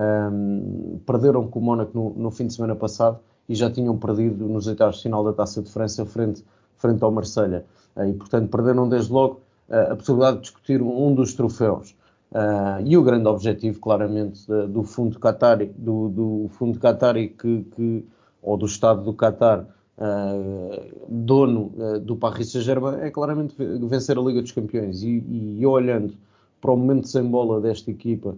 um, 0.00 0.98
perderam 1.06 1.46
com 1.48 1.58
o 1.60 1.62
Mónaco 1.62 1.96
no, 1.96 2.10
no, 2.10 2.30
fim 2.30 2.46
de 2.46 2.54
semana 2.54 2.76
passado 2.76 3.18
e 3.48 3.54
já 3.54 3.70
tinham 3.70 3.96
perdido 3.96 4.46
nos 4.46 4.66
oitavos 4.66 4.96
de 4.96 5.02
final 5.02 5.24
da 5.24 5.32
Taça 5.32 5.62
de 5.62 5.70
França 5.70 6.04
frente 6.06 6.44
frente 6.76 7.02
ao 7.02 7.10
Marselha. 7.10 7.64
E, 8.06 8.12
portanto, 8.12 8.48
perderam 8.48 8.88
desde 8.88 9.12
logo 9.12 9.40
a 9.70 9.94
possibilidade 9.94 10.36
de 10.36 10.42
discutir 10.42 10.82
um 10.82 11.14
dos 11.14 11.34
troféus. 11.34 11.94
Uh, 12.30 12.84
e 12.84 12.96
o 12.96 13.02
grande 13.02 13.26
objetivo, 13.26 13.80
claramente, 13.80 14.46
do 14.68 14.82
fundo 14.82 15.18
Qatari, 15.18 15.72
do, 15.76 16.08
do 16.10 16.50
fundo 16.50 16.78
Qatari 16.78 17.28
que, 17.28 17.64
que, 17.74 18.04
ou 18.42 18.56
do 18.56 18.66
Estado 18.66 19.02
do 19.02 19.14
Qatar, 19.14 19.64
uh, 19.96 21.06
dono 21.08 21.72
uh, 21.78 21.98
do 21.98 22.16
Paris 22.16 22.52
Saint-Germain, 22.52 23.00
é 23.00 23.10
claramente 23.10 23.54
vencer 23.58 24.18
a 24.18 24.20
Liga 24.20 24.42
dos 24.42 24.52
Campeões. 24.52 25.02
E, 25.02 25.24
e 25.58 25.66
olhando 25.66 26.14
para 26.60 26.70
o 26.70 26.76
momento 26.76 27.08
sem 27.08 27.24
bola 27.24 27.60
desta 27.60 27.90
equipa, 27.90 28.36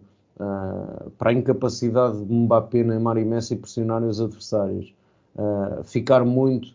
para 1.19 1.31
a 1.31 1.33
incapacidade 1.35 2.25
de 2.25 2.33
Mbappé, 2.33 2.83
Neymar 2.83 3.19
e 3.19 3.25
Messi 3.25 3.57
pressionarem 3.57 4.09
os 4.09 4.21
adversários, 4.23 4.93
ficar 5.85 6.25
muito 6.25 6.69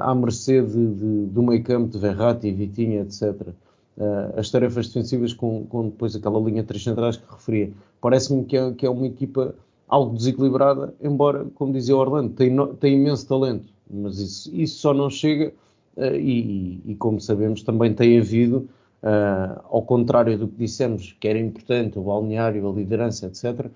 à 0.00 0.14
mercê 0.14 0.62
de, 0.62 0.94
de, 0.94 1.26
do 1.26 1.42
meio 1.42 1.62
campo 1.62 1.88
de 1.88 1.98
Verratti, 1.98 2.50
Vitinha, 2.50 3.02
etc. 3.02 3.48
Uh, 3.96 4.38
as 4.38 4.50
tarefas 4.50 4.88
defensivas 4.88 5.32
com, 5.32 5.64
com, 5.66 5.84
depois 5.84 6.16
aquela 6.16 6.40
linha 6.40 6.62
de 6.62 6.68
três 6.68 6.82
centrais 6.82 7.16
que 7.16 7.32
referia. 7.32 7.72
Parece-me 8.00 8.44
que, 8.44 8.56
é, 8.56 8.72
que 8.72 8.84
é 8.84 8.90
uma 8.90 9.06
equipa 9.06 9.54
algo 9.86 10.16
desequilibrada, 10.16 10.92
embora, 11.00 11.46
como 11.54 11.72
dizia 11.72 11.96
Orlando, 11.96 12.34
tem, 12.34 12.50
no, 12.50 12.74
tem 12.74 12.94
imenso 12.94 13.28
talento, 13.28 13.72
mas 13.88 14.18
isso, 14.18 14.50
isso 14.52 14.78
só 14.78 14.92
não 14.92 15.08
chega 15.08 15.52
uh, 15.96 16.16
e, 16.16 16.80
e, 16.84 16.94
como 16.96 17.20
sabemos, 17.20 17.62
também 17.62 17.94
tem 17.94 18.18
havido 18.18 18.68
uh, 19.02 19.60
ao 19.70 19.82
contrário 19.82 20.36
do 20.36 20.48
que 20.48 20.56
dissemos 20.56 21.16
que 21.20 21.28
era 21.28 21.38
importante, 21.38 21.96
o 21.96 22.02
balneário, 22.02 22.68
a 22.68 22.72
liderança, 22.72 23.26
etc., 23.26 23.70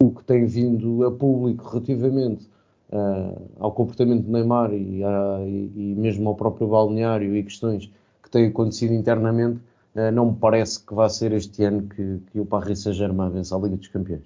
o 0.00 0.12
que 0.12 0.22
tem 0.24 0.46
vindo 0.46 1.04
a 1.04 1.10
público 1.10 1.68
relativamente 1.68 2.48
uh, 2.92 3.42
ao 3.58 3.72
comportamento 3.72 4.24
de 4.24 4.30
Neymar 4.30 4.72
e, 4.72 5.02
a, 5.02 5.40
e, 5.44 5.94
mesmo 5.96 6.28
ao 6.28 6.34
próprio 6.34 6.68
balneário 6.68 7.34
e 7.34 7.42
questões 7.42 7.90
que 8.28 8.32
têm 8.32 8.48
acontecido 8.48 8.92
internamente, 8.92 9.60
não 10.12 10.30
me 10.30 10.36
parece 10.38 10.84
que 10.84 10.94
vá 10.94 11.08
ser 11.08 11.32
este 11.32 11.64
ano 11.64 11.88
que, 11.88 12.20
que 12.30 12.38
o 12.38 12.46
Paris 12.46 12.82
Saint-Germain 12.82 13.30
vence 13.30 13.52
a 13.52 13.58
Liga 13.58 13.76
dos 13.76 13.88
Campeões. 13.88 14.22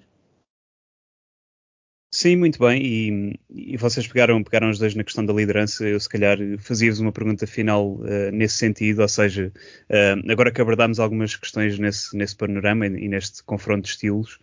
Sim, 2.15 2.35
muito 2.35 2.59
bem. 2.59 2.79
E, 2.85 3.39
e, 3.49 3.75
vocês 3.75 4.07
pegaram, 4.07 4.43
pegaram 4.43 4.69
os 4.69 4.77
dois 4.77 4.93
na 4.93 5.03
questão 5.03 5.25
da 5.25 5.33
liderança. 5.33 5.83
Eu, 5.83 5.99
se 5.99 6.07
calhar, 6.07 6.37
fazia-vos 6.59 6.99
uma 6.99 7.11
pergunta 7.11 7.47
final 7.47 7.93
uh, 7.95 8.31
nesse 8.31 8.57
sentido, 8.57 9.01
ou 9.01 9.07
seja, 9.07 9.51
uh, 9.89 10.31
agora 10.31 10.51
que 10.51 10.61
abordámos 10.61 10.99
algumas 10.99 11.35
questões 11.35 11.79
nesse, 11.79 12.15
nesse 12.15 12.35
panorama 12.35 12.85
e, 12.85 13.05
e 13.05 13.07
neste 13.07 13.43
confronto 13.43 13.81
de 13.85 13.89
estilos, 13.89 14.37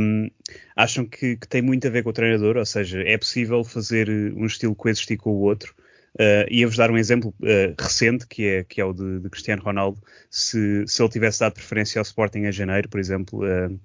um, 0.00 0.30
acham 0.76 1.04
que, 1.04 1.36
que, 1.36 1.48
tem 1.48 1.60
muito 1.60 1.84
a 1.88 1.90
ver 1.90 2.04
com 2.04 2.10
o 2.10 2.12
treinador? 2.12 2.56
Ou 2.56 2.64
seja, 2.64 3.02
é 3.02 3.18
possível 3.18 3.64
fazer 3.64 4.08
um 4.36 4.46
estilo 4.46 4.76
coexistir 4.76 5.16
com 5.18 5.30
o 5.30 5.40
outro? 5.40 5.74
Uh, 6.16 6.44
Ia-vos 6.50 6.76
dar 6.76 6.90
um 6.90 6.98
exemplo 6.98 7.34
uh, 7.40 7.74
recente, 7.80 8.26
que 8.26 8.44
é, 8.46 8.64
que 8.64 8.80
é 8.80 8.84
o 8.84 8.92
de, 8.92 9.20
de 9.20 9.30
Cristiano 9.30 9.62
Ronaldo. 9.62 10.00
Se, 10.28 10.84
se 10.86 11.02
ele 11.02 11.10
tivesse 11.10 11.40
dado 11.40 11.54
preferência 11.54 12.00
ao 12.00 12.02
Sporting 12.02 12.40
em 12.40 12.52
janeiro, 12.52 12.88
por 12.88 12.98
exemplo, 12.98 13.40
uh, 13.44 13.80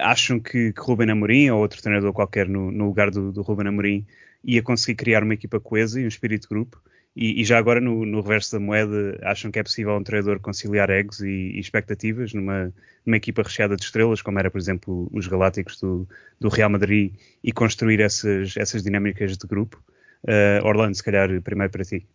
acham 0.00 0.40
que, 0.40 0.72
que 0.72 0.80
Ruben 0.80 1.10
Amorim 1.10 1.50
ou 1.50 1.60
outro 1.60 1.80
treinador 1.82 2.12
qualquer 2.12 2.48
no, 2.48 2.70
no 2.70 2.86
lugar 2.86 3.10
do, 3.10 3.32
do 3.32 3.42
Ruben 3.42 3.68
Amorim 3.68 4.06
ia 4.42 4.62
conseguir 4.62 4.96
criar 4.96 5.22
uma 5.22 5.34
equipa 5.34 5.60
coesa 5.60 6.00
e 6.00 6.04
um 6.04 6.08
espírito 6.08 6.42
de 6.42 6.48
grupo? 6.48 6.80
E, 7.14 7.40
e, 7.40 7.44
já 7.44 7.58
agora, 7.58 7.80
no, 7.80 8.06
no, 8.06 8.20
reverso 8.20 8.52
da 8.52 8.60
moeda, 8.60 9.18
acham 9.22 9.50
que 9.50 9.58
é 9.58 9.62
possível 9.62 9.96
um 9.96 10.04
treinador 10.04 10.38
conciliar 10.38 10.88
egos 10.88 11.20
e, 11.20 11.28
e, 11.28 11.58
expectativas 11.58 12.32
numa, 12.32 12.72
numa 13.04 13.16
equipa 13.16 13.42
recheada 13.42 13.74
de 13.74 13.82
estrelas, 13.82 14.22
como 14.22 14.38
era, 14.38 14.50
por 14.50 14.58
exemplo, 14.58 15.10
os 15.12 15.26
Galácticos 15.26 15.80
do, 15.80 16.08
do 16.38 16.48
Real 16.48 16.70
Madrid, 16.70 17.14
e 17.42 17.50
construir 17.50 18.00
essas, 18.00 18.56
essas 18.56 18.84
dinâmicas 18.84 19.36
de 19.36 19.46
grupo? 19.48 19.82
Uh, 20.24 20.64
Orlando, 20.64 20.96
se 20.96 21.02
calhar, 21.02 21.28
primeiro 21.42 21.72
para 21.72 21.84
ti. 21.84 22.06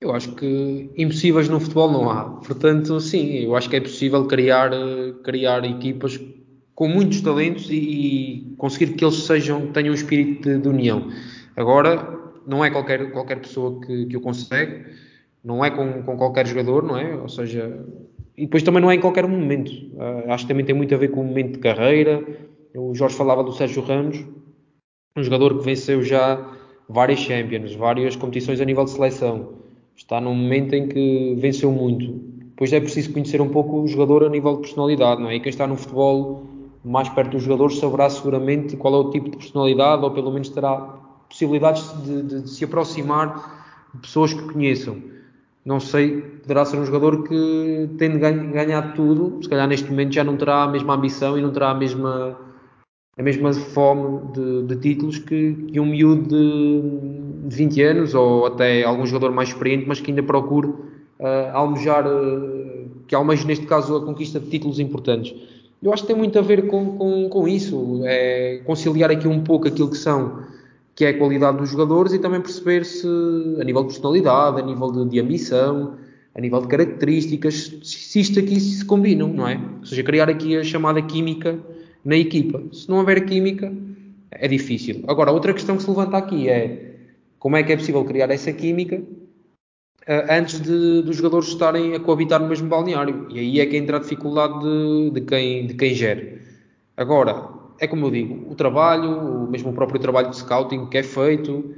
Eu 0.00 0.14
acho 0.14 0.32
que 0.36 0.90
impossíveis 0.96 1.48
no 1.48 1.58
futebol 1.58 1.90
não 1.90 2.08
há. 2.08 2.24
Portanto, 2.24 3.00
sim, 3.00 3.44
eu 3.44 3.56
acho 3.56 3.68
que 3.68 3.76
é 3.76 3.80
possível 3.80 4.26
criar, 4.26 4.70
criar 5.24 5.64
equipas 5.64 6.20
com 6.78 6.86
muitos 6.86 7.20
talentos 7.20 7.68
e, 7.68 7.74
e 7.74 8.54
conseguir 8.56 8.94
que 8.94 9.04
eles 9.04 9.24
sejam, 9.24 9.72
tenham 9.72 9.90
um 9.90 9.94
espírito 9.94 10.48
de, 10.48 10.58
de, 10.58 10.68
união. 10.68 11.10
Agora, 11.56 12.16
não 12.46 12.64
é 12.64 12.70
qualquer, 12.70 13.10
qualquer 13.10 13.40
pessoa 13.40 13.80
que, 13.80 14.06
que 14.06 14.16
o 14.16 14.20
consegue, 14.20 14.86
não 15.42 15.64
é 15.64 15.70
com, 15.72 16.04
com 16.04 16.16
qualquer 16.16 16.46
jogador, 16.46 16.84
não 16.84 16.96
é? 16.96 17.16
Ou 17.16 17.28
seja, 17.28 17.84
e 18.36 18.44
depois 18.44 18.62
também 18.62 18.80
não 18.80 18.88
é 18.88 18.94
em 18.94 19.00
qualquer 19.00 19.26
momento. 19.26 19.72
Uh, 19.72 20.30
acho 20.30 20.44
que 20.44 20.48
também 20.52 20.64
tem 20.64 20.76
muito 20.76 20.94
a 20.94 20.98
ver 20.98 21.08
com 21.08 21.22
o 21.22 21.24
momento 21.24 21.54
de 21.54 21.58
carreira. 21.58 22.24
O 22.76 22.94
Jorge 22.94 23.16
falava 23.16 23.42
do 23.42 23.50
Sérgio 23.50 23.82
Ramos, 23.82 24.24
um 25.18 25.22
jogador 25.22 25.58
que 25.58 25.64
venceu 25.64 26.02
já 26.02 26.40
várias 26.88 27.20
Champions, 27.20 27.74
várias 27.74 28.16
competições 28.16 28.60
a 28.60 28.64
nível 28.64 28.84
de 28.84 28.90
seleção 28.90 29.58
está 29.96 30.20
num 30.20 30.34
momento 30.34 30.74
em 30.74 30.88
que 30.88 31.34
venceu 31.38 31.72
muito. 31.72 32.12
Depois 32.50 32.72
é 32.72 32.80
preciso 32.80 33.12
conhecer 33.12 33.40
um 33.40 33.48
pouco 33.48 33.80
o 33.80 33.88
jogador 33.88 34.24
a 34.24 34.28
nível 34.28 34.54
de 34.54 34.62
personalidade, 34.62 35.20
não 35.20 35.28
é? 35.28 35.36
E 35.36 35.40
quem 35.40 35.50
está 35.50 35.66
no 35.66 35.76
futebol 35.76 36.44
mais 36.84 37.08
perto 37.08 37.32
dos 37.32 37.42
jogadores 37.42 37.78
saberá 37.78 38.08
seguramente 38.08 38.76
qual 38.76 38.94
é 38.94 38.98
o 38.98 39.10
tipo 39.10 39.30
de 39.30 39.36
personalidade, 39.36 40.02
ou 40.04 40.10
pelo 40.12 40.30
menos 40.30 40.48
terá 40.48 40.76
possibilidades 41.28 41.92
de, 42.04 42.22
de, 42.22 42.42
de 42.42 42.50
se 42.50 42.64
aproximar 42.64 43.88
de 43.92 44.00
pessoas 44.00 44.32
que 44.32 44.42
conheçam. 44.42 44.96
Não 45.64 45.80
sei, 45.80 46.22
poderá 46.22 46.64
ser 46.64 46.78
um 46.78 46.86
jogador 46.86 47.24
que, 47.24 47.90
tendo 47.98 48.18
ganhado 48.18 48.94
tudo, 48.94 49.42
se 49.42 49.48
calhar 49.48 49.68
neste 49.68 49.90
momento 49.90 50.14
já 50.14 50.24
não 50.24 50.36
terá 50.36 50.62
a 50.62 50.68
mesma 50.68 50.94
ambição 50.94 51.36
e 51.36 51.42
não 51.42 51.52
terá 51.52 51.70
a 51.70 51.74
mesma 51.74 52.47
a 53.18 53.22
mesma 53.22 53.52
fome 53.52 54.32
de, 54.32 54.62
de 54.62 54.76
títulos 54.76 55.18
que, 55.18 55.54
que, 55.72 55.80
um 55.80 55.86
miúdo 55.86 56.28
de, 56.28 57.48
de 57.48 57.56
20 57.56 57.82
anos 57.82 58.14
ou 58.14 58.46
até 58.46 58.84
algum 58.84 59.04
jogador 59.04 59.32
mais 59.34 59.48
experiente, 59.48 59.86
mas 59.88 60.00
que 60.00 60.12
ainda 60.12 60.22
procure 60.22 60.68
uh, 60.68 61.50
almejar, 61.52 62.06
uh, 62.06 62.88
que 63.08 63.14
almeje 63.16 63.44
neste 63.44 63.66
caso 63.66 63.96
a 63.96 64.04
conquista 64.04 64.38
de 64.38 64.48
títulos 64.48 64.78
importantes. 64.78 65.34
Eu 65.82 65.92
acho 65.92 66.04
que 66.04 66.08
tem 66.08 66.16
muito 66.16 66.38
a 66.38 66.42
ver 66.42 66.68
com, 66.68 66.96
com, 66.96 67.28
com 67.28 67.48
isso, 67.48 68.02
é 68.04 68.60
conciliar 68.64 69.10
aqui 69.10 69.26
um 69.26 69.42
pouco 69.42 69.66
aquilo 69.66 69.90
que 69.90 69.96
são 69.96 70.46
que 70.94 71.04
é 71.04 71.10
a 71.10 71.16
qualidade 71.16 71.58
dos 71.58 71.70
jogadores 71.70 72.12
e 72.12 72.18
também 72.18 72.40
perceber 72.40 72.84
se 72.84 73.06
a 73.60 73.62
nível 73.62 73.82
de 73.82 73.90
personalidade, 73.90 74.60
a 74.60 74.66
nível 74.66 74.90
de, 74.90 75.08
de 75.08 75.20
ambição, 75.20 75.94
a 76.34 76.40
nível 76.40 76.60
de 76.60 76.66
características, 76.66 77.72
se 77.84 78.18
isto 78.18 78.40
aqui 78.40 78.58
se 78.58 78.84
combinam, 78.84 79.28
não 79.28 79.46
é? 79.46 79.60
Ou 79.78 79.86
seja, 79.86 80.02
criar 80.02 80.28
aqui 80.28 80.56
a 80.56 80.64
chamada 80.64 81.00
química 81.00 81.56
na 82.08 82.16
equipa. 82.16 82.62
Se 82.72 82.88
não 82.88 82.96
houver 82.96 83.26
química, 83.26 83.70
é 84.30 84.48
difícil. 84.48 85.04
Agora, 85.06 85.30
outra 85.30 85.52
questão 85.52 85.76
que 85.76 85.82
se 85.82 85.90
levanta 85.90 86.16
aqui 86.16 86.48
é 86.48 86.94
como 87.38 87.54
é 87.54 87.62
que 87.62 87.70
é 87.70 87.76
possível 87.76 88.02
criar 88.02 88.30
essa 88.30 88.50
química 88.50 88.96
uh, 88.96 90.24
antes 90.30 90.58
de, 90.58 91.02
dos 91.02 91.16
jogadores 91.16 91.48
estarem 91.48 91.94
a 91.94 92.00
coabitar 92.00 92.40
no 92.40 92.48
mesmo 92.48 92.66
balneário. 92.66 93.26
E 93.28 93.38
aí 93.38 93.60
é 93.60 93.66
que 93.66 93.76
entra 93.76 93.98
a 93.98 94.00
dificuldade 94.00 94.58
de, 94.58 95.10
de, 95.10 95.20
quem, 95.20 95.66
de 95.66 95.74
quem 95.74 95.94
gere. 95.94 96.40
Agora, 96.96 97.50
é 97.78 97.86
como 97.86 98.06
eu 98.06 98.10
digo, 98.10 98.50
o 98.50 98.54
trabalho, 98.54 99.10
o 99.44 99.50
mesmo 99.50 99.70
o 99.70 99.74
próprio 99.74 100.00
trabalho 100.00 100.30
de 100.30 100.38
scouting 100.38 100.86
que 100.86 100.96
é 100.96 101.02
feito, 101.02 101.74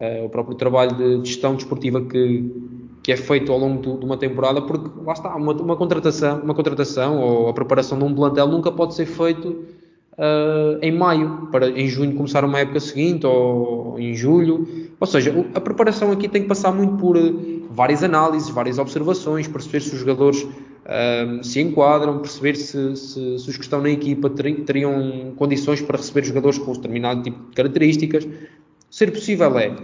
uh, 0.00 0.24
o 0.24 0.30
próprio 0.30 0.56
trabalho 0.56 0.96
de 0.96 1.28
gestão 1.28 1.56
desportiva 1.56 2.00
que, 2.00 2.98
que 3.02 3.12
é 3.12 3.18
feito 3.18 3.52
ao 3.52 3.58
longo 3.58 3.82
de, 3.82 3.98
de 3.98 4.04
uma 4.06 4.16
temporada, 4.16 4.62
porque 4.62 4.88
lá 5.04 5.12
está, 5.12 5.36
uma, 5.36 5.52
uma, 5.52 5.76
contratação, 5.76 6.40
uma 6.40 6.54
contratação 6.54 7.20
ou 7.20 7.48
a 7.50 7.52
preparação 7.52 7.98
de 7.98 8.04
um 8.04 8.14
plantel 8.14 8.48
nunca 8.48 8.72
pode 8.72 8.94
ser 8.94 9.04
feito 9.04 9.73
uh, 10.18 10.78
em 10.82 10.92
maio, 10.92 11.48
para 11.50 11.68
em 11.68 11.88
junho 11.88 12.14
começar 12.14 12.44
uma 12.44 12.58
época 12.58 12.80
seguinte 12.80 13.26
ou 13.26 13.98
em 13.98 14.14
julho. 14.14 14.66
Ou 14.98 15.06
seja, 15.06 15.32
a 15.54 15.60
preparação 15.60 16.10
aqui 16.12 16.28
tem 16.28 16.42
que 16.42 16.48
passar 16.48 16.72
muito 16.72 16.96
por 16.96 17.16
uh, 17.16 17.66
várias 17.70 18.02
análises, 18.02 18.48
várias 18.50 18.78
observações, 18.78 19.48
perceber 19.48 19.80
se 19.80 19.94
os 19.94 20.00
jogadores 20.00 20.42
uh, 20.42 21.42
se 21.42 21.60
enquadram, 21.60 22.18
perceber 22.18 22.56
se, 22.56 22.96
se, 22.96 23.38
se, 23.38 23.50
os 23.50 23.56
que 23.56 23.62
estão 23.62 23.80
na 23.80 23.90
equipa 23.90 24.30
teriam 24.30 25.32
condições 25.36 25.80
para 25.80 25.96
receber 25.96 26.24
jogadores 26.24 26.58
com 26.58 26.72
determinado 26.72 27.22
tipo 27.22 27.50
de 27.50 27.54
características. 27.54 28.26
Ser 28.90 29.10
possível 29.10 29.58
é 29.58 29.74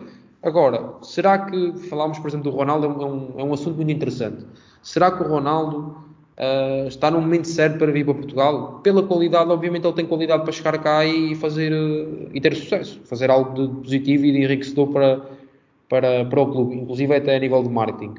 Agora, 0.42 0.94
será 1.02 1.38
que, 1.38 1.72
falámos 1.90 2.18
por 2.18 2.28
exemplo 2.28 2.50
do 2.50 2.56
Ronaldo, 2.56 2.86
é 2.86 2.88
um, 2.88 3.34
é 3.36 3.44
um 3.44 3.52
assunto 3.52 3.76
muito 3.76 3.92
interessante. 3.92 4.46
Será 4.82 5.10
que 5.10 5.22
o 5.22 5.28
Ronaldo 5.28 5.96
uh, 6.40 6.88
está 6.88 7.10
no 7.10 7.20
momento 7.20 7.46
certo 7.46 7.78
para 7.78 7.92
vir 7.92 8.04
para 8.04 8.14
Portugal? 8.14 8.80
Pela 8.82 9.02
qualidade, 9.02 9.50
obviamente 9.50 9.86
ele 9.86 9.94
tem 9.94 10.06
qualidade 10.06 10.42
para 10.42 10.52
chegar 10.52 10.78
cá 10.78 11.04
e 11.04 11.34
fazer 11.34 11.72
uh, 11.72 12.30
e 12.34 12.40
ter 12.40 12.54
sucesso, 12.56 13.00
fazer 13.04 13.30
algo 13.30 13.68
de 13.68 13.82
positivo 13.82 14.24
e 14.24 14.32
de 14.32 14.38
enriquecedor 14.44 14.88
para, 14.88 15.20
para, 15.88 16.24
para 16.24 16.40
o 16.40 16.50
clube, 16.50 16.74
inclusive 16.74 17.14
até 17.14 17.36
a 17.36 17.38
nível 17.38 17.62
de 17.62 17.68
marketing. 17.68 18.14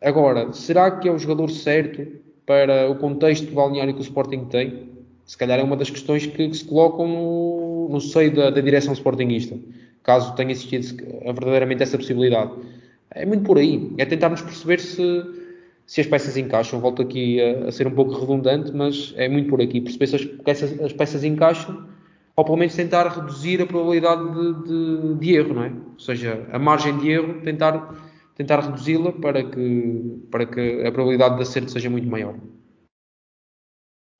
Agora, 0.00 0.52
será 0.52 0.90
que 0.90 1.08
é 1.08 1.12
o 1.12 1.18
jogador 1.18 1.50
certo 1.50 2.06
para 2.46 2.90
o 2.90 2.96
contexto 2.96 3.52
balneário 3.52 3.94
que 3.94 4.00
o 4.00 4.02
Sporting 4.02 4.46
tem? 4.46 4.90
Se 5.24 5.36
calhar 5.36 5.58
é 5.58 5.62
uma 5.62 5.76
das 5.76 5.90
questões 5.90 6.26
que, 6.26 6.48
que 6.48 6.56
se 6.56 6.64
colocam 6.64 7.06
no, 7.06 7.88
no 7.90 8.00
seio 8.00 8.34
da, 8.34 8.50
da 8.50 8.60
direção 8.60 8.92
sportinguista 8.92 9.56
caso 10.02 10.34
tenha 10.34 10.50
existido 10.50 10.96
verdadeiramente 11.22 11.82
essa 11.82 11.96
possibilidade. 11.96 12.52
É 13.10 13.24
muito 13.26 13.44
por 13.44 13.58
aí, 13.58 13.92
é 13.98 14.04
tentarmos 14.04 14.42
perceber 14.42 14.80
se, 14.80 15.24
se 15.92 16.00
as 16.00 16.06
peças 16.06 16.38
encaixam. 16.38 16.80
Volto 16.80 17.02
aqui 17.02 17.38
a, 17.38 17.68
a, 17.68 17.70
ser 17.70 17.86
um 17.86 17.90
pouco 17.90 18.18
redundante, 18.18 18.72
mas 18.72 19.12
é 19.14 19.28
muito 19.28 19.50
por 19.50 19.60
aqui, 19.60 19.78
perceber 19.78 20.06
se 20.06 20.16
as, 20.16 20.24
peças, 20.24 20.80
as 20.80 20.92
peças 20.94 21.22
encaixam, 21.22 21.86
ou 22.34 22.44
pelo 22.46 22.56
menos 22.56 22.74
tentar 22.74 23.06
reduzir 23.08 23.60
a 23.60 23.66
probabilidade 23.66 24.22
de, 24.32 24.68
de, 24.68 25.14
de 25.16 25.34
erro, 25.34 25.52
não 25.52 25.64
é? 25.64 25.68
Ou 25.92 25.98
seja, 25.98 26.48
a 26.50 26.58
margem 26.58 26.96
de 26.96 27.10
erro, 27.10 27.42
tentar, 27.42 27.94
tentar 28.34 28.60
reduzi-la 28.60 29.12
para 29.12 29.44
que, 29.44 30.18
para 30.30 30.46
que 30.46 30.82
a 30.82 30.90
probabilidade 30.90 31.36
de 31.36 31.42
acerto 31.42 31.70
seja 31.70 31.90
muito 31.90 32.08
maior. 32.08 32.36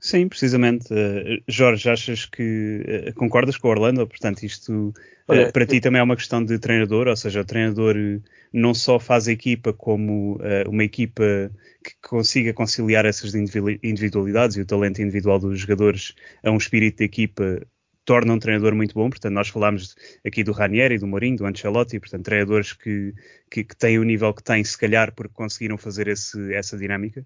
Sim, 0.05 0.29
precisamente. 0.29 0.93
Uh, 0.93 1.41
Jorge, 1.47 1.89
achas 1.89 2.27
que 2.27 3.07
uh, 3.09 3.15
concordas 3.15 3.57
com 3.57 3.69
o 3.69 3.71
Orlando? 3.71 4.05
Portanto, 4.05 4.43
isto 4.43 4.89
uh, 4.89 4.93
Olha, 5.29 5.53
para 5.53 5.65
ti 5.65 5.81
também 5.81 6.01
é 6.01 6.03
uma 6.03 6.17
questão 6.17 6.45
de 6.45 6.59
treinador, 6.59 7.07
ou 7.07 7.15
seja, 7.15 7.41
o 7.41 7.45
treinador 7.45 7.95
não 8.53 8.75
só 8.75 8.99
faz 8.99 9.29
a 9.29 9.33
equipa 9.33 9.73
como 9.73 10.41
uma 10.67 10.83
equipa 10.83 11.23
que 11.85 11.93
consiga 12.03 12.53
conciliar 12.53 13.07
essas 13.07 13.33
individualidades 13.35 14.57
e 14.57 14.61
o 14.61 14.67
talento 14.67 15.01
individual 15.01 15.39
dos 15.39 15.61
jogadores 15.61 16.15
a 16.43 16.51
um 16.51 16.57
espírito 16.57 16.99
de 16.99 17.05
equipa 17.05 17.65
torna 18.05 18.35
um 18.35 18.41
treinador 18.41 18.75
muito 18.75 18.95
bom. 18.95 19.09
Portanto, 19.09 19.33
nós 19.33 19.49
falámos 19.49 19.95
aqui 20.27 20.43
do 20.43 20.51
Ranieri, 20.51 20.99
do 20.99 21.07
Mourinho, 21.07 21.37
do 21.37 21.47
Ancelotti, 21.47 22.01
portanto, 22.01 22.25
treinadores 22.25 22.73
que, 22.73 23.15
que, 23.49 23.63
que 23.63 23.77
têm 23.77 24.01
o 24.01 24.03
nível 24.03 24.35
que 24.35 24.43
têm, 24.43 24.65
se 24.65 24.77
calhar, 24.77 25.15
porque 25.15 25.33
conseguiram 25.33 25.79
fazer 25.79 26.09
esse, 26.09 26.53
essa 26.53 26.77
dinâmica. 26.77 27.25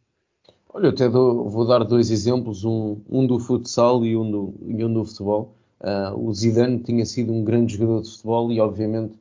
Olha, 0.77 0.89
eu 0.89 0.91
até 0.91 1.09
dou, 1.09 1.49
vou 1.49 1.67
dar 1.67 1.83
dois 1.85 2.11
exemplos, 2.11 2.63
um, 2.63 2.99
um, 3.09 3.27
do 3.27 3.39
futsal 3.39 4.05
e 4.05 4.15
um 4.15 4.31
do, 4.31 4.55
e 4.69 4.85
um 4.85 4.93
do 4.93 5.07
futebol. 5.07 5.55
Uh, 5.81 6.29
o 6.29 6.35
Zidane 6.35 6.81
tinha 6.81 7.07
sido 7.07 7.33
um 7.33 7.43
grande 7.43 7.73
jogador 7.73 8.03
de 8.03 8.11
futebol 8.11 8.53
e, 8.53 8.61
obviamente, 8.61 9.15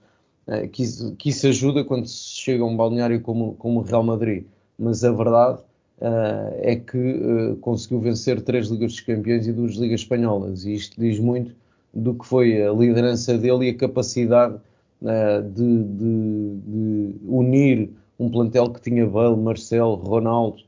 uh, 0.47 0.67
que, 0.67 0.83
isso, 0.83 1.15
que, 1.15 1.29
isso, 1.29 1.47
ajuda 1.47 1.85
quando 1.85 2.07
se 2.07 2.41
chega 2.41 2.61
a 2.61 2.67
um 2.67 2.75
balneário 2.75 3.21
como, 3.21 3.53
como 3.53 3.79
o 3.79 3.83
Real 3.83 4.03
Madrid. 4.03 4.43
Mas 4.77 5.05
a 5.05 5.13
verdade 5.13 5.61
uh, 6.01 6.59
é 6.59 6.75
que 6.75 7.55
conseguiu 7.61 8.01
vencer 8.01 8.41
três 8.41 8.67
Ligas 8.67 8.91
dos 8.91 8.99
Campeões 8.99 9.47
e 9.47 9.53
duas 9.53 9.75
Ligas 9.75 10.01
Espanholas. 10.01 10.65
E 10.65 10.73
isto 10.73 10.99
diz 10.99 11.19
muito 11.19 11.55
do 11.93 12.15
que 12.15 12.25
foi 12.27 12.61
a 12.67 12.73
liderança 12.73 13.37
dele 13.37 13.67
e 13.67 13.69
a 13.69 13.77
capacidade 13.77 14.57
de, 15.01 15.83
de, 15.83 16.57
de, 16.67 17.15
unir 17.25 17.91
um 18.19 18.29
plantel 18.29 18.69
que 18.71 18.81
tinha 18.81 19.07
Bale, 19.07 19.37
Marcelo, 19.37 19.95
Ronaldo, 19.95 20.65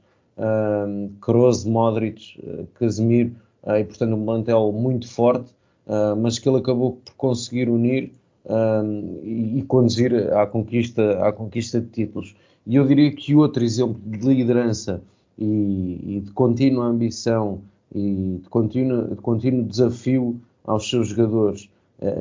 Kroos, 1.21 1.65
Modric, 1.65 2.39
Casemiro, 2.75 3.35
e 3.65 3.83
portanto 3.83 4.15
um 4.15 4.23
plantel 4.23 4.71
muito 4.71 5.09
forte 5.09 5.51
uh, 5.87 6.15
mas 6.15 6.37
que 6.37 6.47
ele 6.47 6.57
acabou 6.57 6.99
por 7.03 7.15
conseguir 7.15 7.69
unir 7.69 8.11
um, 8.45 9.19
e, 9.23 9.59
e, 9.59 9.63
conduzir 9.63 10.13
à 10.33 10.45
conquista, 10.45 11.25
à 11.25 11.31
conquista 11.31 11.81
de 11.81 11.87
títulos. 11.87 12.35
E 12.65 12.75
eu 12.75 12.85
diria 12.85 13.11
que 13.11 13.35
outro 13.35 13.63
exemplo 13.63 13.99
de 14.05 14.19
liderança 14.19 15.01
e, 15.37 16.17
e 16.17 16.21
de 16.21 16.31
contínua 16.31 16.85
ambição 16.85 17.61
e 17.93 18.39
de 18.41 18.49
contínuo, 18.49 19.15
de 19.15 19.21
contínuo 19.21 19.63
desafio 19.63 20.39
aos 20.65 20.89
seus 20.89 21.07
jogadores, 21.07 21.69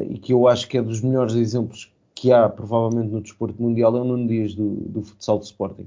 e 0.08 0.18
que 0.18 0.32
eu 0.32 0.46
acho 0.46 0.68
que 0.68 0.78
é 0.78 0.82
dos 0.82 1.00
melhores 1.00 1.34
exemplos 1.34 1.92
que 2.14 2.32
há 2.32 2.48
provavelmente 2.48 3.10
no 3.10 3.20
desporto 3.20 3.60
mundial, 3.60 3.96
é 3.96 4.00
o 4.00 4.04
Nuno 4.04 4.26
Dias 4.28 4.54
do, 4.54 4.70
do 4.70 5.02
futsal 5.02 5.38
do 5.38 5.44
Sporting. 5.44 5.86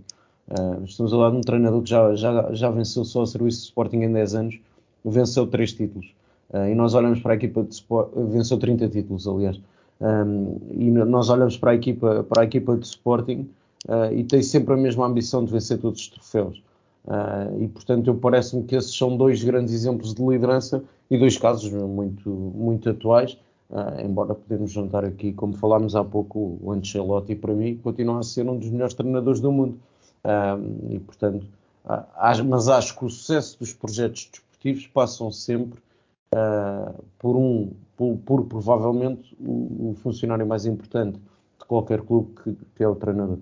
Uh, 0.49 0.83
estamos 0.83 1.13
a 1.13 1.15
falar 1.15 1.31
de 1.31 1.37
um 1.37 1.41
treinador 1.41 1.81
que 1.83 1.89
já, 1.89 2.15
já, 2.15 2.53
já 2.53 2.71
venceu 2.71 3.05
só 3.05 3.21
o 3.21 3.25
serviço 3.27 3.59
do 3.59 3.63
Sporting 3.65 3.97
em 3.97 4.11
10 4.11 4.35
anos, 4.35 4.59
venceu 5.05 5.45
três 5.45 5.73
títulos. 5.73 6.13
Uh, 6.49 6.69
e 6.69 6.75
nós 6.75 6.95
olhamos 6.95 7.19
para 7.19 7.33
a 7.33 7.35
equipa 7.35 7.63
de 7.63 7.73
Sport, 7.75 8.09
venceu 8.15 8.57
30 8.57 8.89
títulos, 8.89 9.27
aliás. 9.27 9.59
Um, 10.01 10.57
e 10.71 10.89
nós 10.89 11.29
olhamos 11.29 11.57
para 11.57 11.71
a 11.71 11.75
equipa, 11.75 12.23
para 12.23 12.43
a 12.43 12.45
equipa 12.45 12.75
de 12.77 12.85
Sporting 12.85 13.49
uh, 13.87 14.13
e 14.13 14.23
tem 14.23 14.41
sempre 14.41 14.73
a 14.73 14.77
mesma 14.77 15.05
ambição 15.05 15.43
de 15.43 15.51
vencer 15.51 15.77
todos 15.77 16.01
os 16.01 16.07
troféus. 16.07 16.63
Uh, 17.05 17.61
e 17.61 17.67
portanto, 17.67 18.07
eu 18.07 18.15
parece-me 18.15 18.63
que 18.63 18.75
esses 18.75 18.95
são 18.95 19.17
dois 19.17 19.43
grandes 19.43 19.73
exemplos 19.73 20.13
de 20.13 20.25
liderança 20.25 20.83
e 21.11 21.17
dois 21.17 21.37
casos 21.37 21.71
muito, 21.71 22.29
muito 22.29 22.89
atuais. 22.89 23.37
Uh, 23.69 24.03
embora 24.03 24.33
podemos 24.33 24.71
juntar 24.71 25.05
aqui, 25.05 25.31
como 25.33 25.53
falámos 25.53 25.95
há 25.95 26.03
pouco, 26.03 26.57
o 26.61 26.71
Ancelotti 26.71 27.35
para 27.35 27.53
mim 27.53 27.77
continua 27.83 28.19
a 28.19 28.23
ser 28.23 28.49
um 28.49 28.57
dos 28.57 28.69
melhores 28.69 28.93
treinadores 28.93 29.39
do 29.39 29.51
mundo. 29.51 29.77
E 30.89 30.99
portanto, 30.99 31.47
mas 32.45 32.67
acho 32.67 32.97
que 32.97 33.05
o 33.05 33.09
sucesso 33.09 33.59
dos 33.59 33.73
projetos 33.73 34.29
desportivos 34.31 34.87
passam 34.87 35.31
sempre 35.31 35.79
uh, 36.35 37.03
por 37.17 37.35
um, 37.35 37.71
por, 37.95 38.17
por 38.17 38.45
provavelmente 38.45 39.35
o, 39.39 39.91
o, 39.91 39.95
funcionário 40.01 40.45
mais 40.45 40.65
importante 40.65 41.17
de 41.59 41.65
qualquer 41.65 42.01
clube 42.01 42.33
que, 42.43 42.57
que 42.75 42.83
é 42.83 42.87
o 42.87 42.95
treinador. 42.95 43.39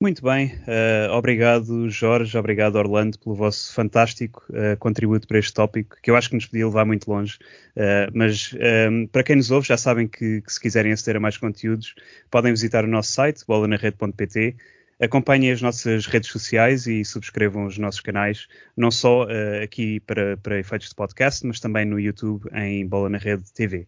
Muito 0.00 0.22
bem, 0.22 0.52
uh, 0.68 1.10
obrigado 1.12 1.88
Jorge, 1.88 2.36
obrigado 2.36 2.76
Orlando 2.76 3.18
pelo 3.18 3.34
vosso 3.34 3.72
fantástico 3.72 4.44
uh, 4.50 4.76
contributo 4.78 5.26
para 5.26 5.38
este 5.38 5.54
tópico, 5.54 5.96
que 6.02 6.10
eu 6.10 6.16
acho 6.16 6.28
que 6.28 6.34
nos 6.34 6.44
podia 6.44 6.66
levar 6.66 6.84
muito 6.84 7.10
longe. 7.10 7.38
Uh, 7.74 8.12
mas 8.12 8.54
um, 8.90 9.06
para 9.06 9.22
quem 9.22 9.36
nos 9.36 9.50
ouve, 9.50 9.66
já 9.66 9.78
sabem 9.78 10.06
que, 10.06 10.42
que, 10.42 10.52
se 10.52 10.60
quiserem 10.60 10.92
aceder 10.92 11.16
a 11.16 11.20
mais 11.20 11.38
conteúdos, 11.38 11.94
podem 12.30 12.52
visitar 12.52 12.84
o 12.84 12.88
nosso 12.88 13.10
site, 13.10 13.42
bolanarede.pt. 13.46 14.54
Acompanhem 14.98 15.52
as 15.52 15.60
nossas 15.60 16.06
redes 16.06 16.30
sociais 16.30 16.86
e 16.86 17.04
subscrevam 17.04 17.66
os 17.66 17.76
nossos 17.76 18.00
canais, 18.00 18.48
não 18.74 18.90
só 18.90 19.24
uh, 19.24 19.62
aqui 19.62 20.00
para, 20.00 20.38
para 20.38 20.58
efeitos 20.58 20.88
de 20.88 20.94
podcast, 20.94 21.46
mas 21.46 21.60
também 21.60 21.84
no 21.84 22.00
YouTube 22.00 22.48
em 22.54 22.86
Bola 22.86 23.10
na 23.10 23.18
Rede 23.18 23.44
TV. 23.52 23.86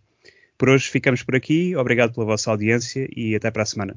Por 0.59 0.69
hoje 0.69 0.89
ficamos 0.91 1.23
por 1.23 1.35
aqui, 1.35 1.75
obrigado 1.77 2.13
pela 2.13 2.27
vossa 2.27 2.51
audiência 2.51 3.09
e 3.17 3.35
até 3.35 3.51
para 3.51 3.63
a 3.63 3.67
semana. 3.67 3.97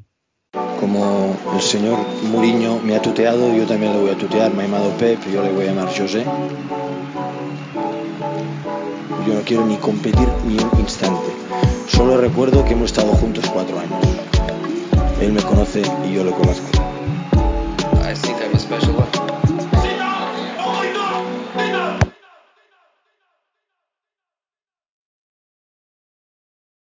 Como 0.80 1.32
o 1.54 1.60
senhor 1.60 1.98
Mourinho 2.24 2.82
me 2.82 2.96
ha 2.96 3.00
tuteado, 3.02 3.42
eu 3.58 3.68
também 3.68 3.92
le 3.92 4.00
voy 4.00 4.12
a 4.12 4.16
tutear. 4.16 4.50
Me 4.52 4.64
ha 4.64 4.98
Pep, 4.98 5.20
yo 5.30 5.44
le 5.44 5.52
voy 5.52 5.66
a 5.66 5.68
llamar 5.68 5.90
José. 5.94 6.24
Yo 9.28 9.34
no 9.34 9.42
quiero 9.44 9.66
ni 9.66 9.78
competir 9.78 10.28
ni 10.46 10.58
un 10.58 10.80
instante. 10.80 11.32
Solo 11.88 12.20
recuerdo 12.20 12.64
que 12.64 12.74
hemos 12.74 12.92
estado 12.92 13.12
juntos 13.14 13.50
cuatro 13.50 13.78
años. 13.80 14.00
Él 15.22 15.34
me 15.34 15.42
conoce 15.44 15.82
y 16.08 16.14
yo 16.14 16.24
lo 16.24 16.32
conozco. 16.32 16.91
I 17.02 18.14
think 18.14 18.42
I'm 18.42 18.54
a 18.54 18.60
special 18.60 18.94
one. 18.94 19.11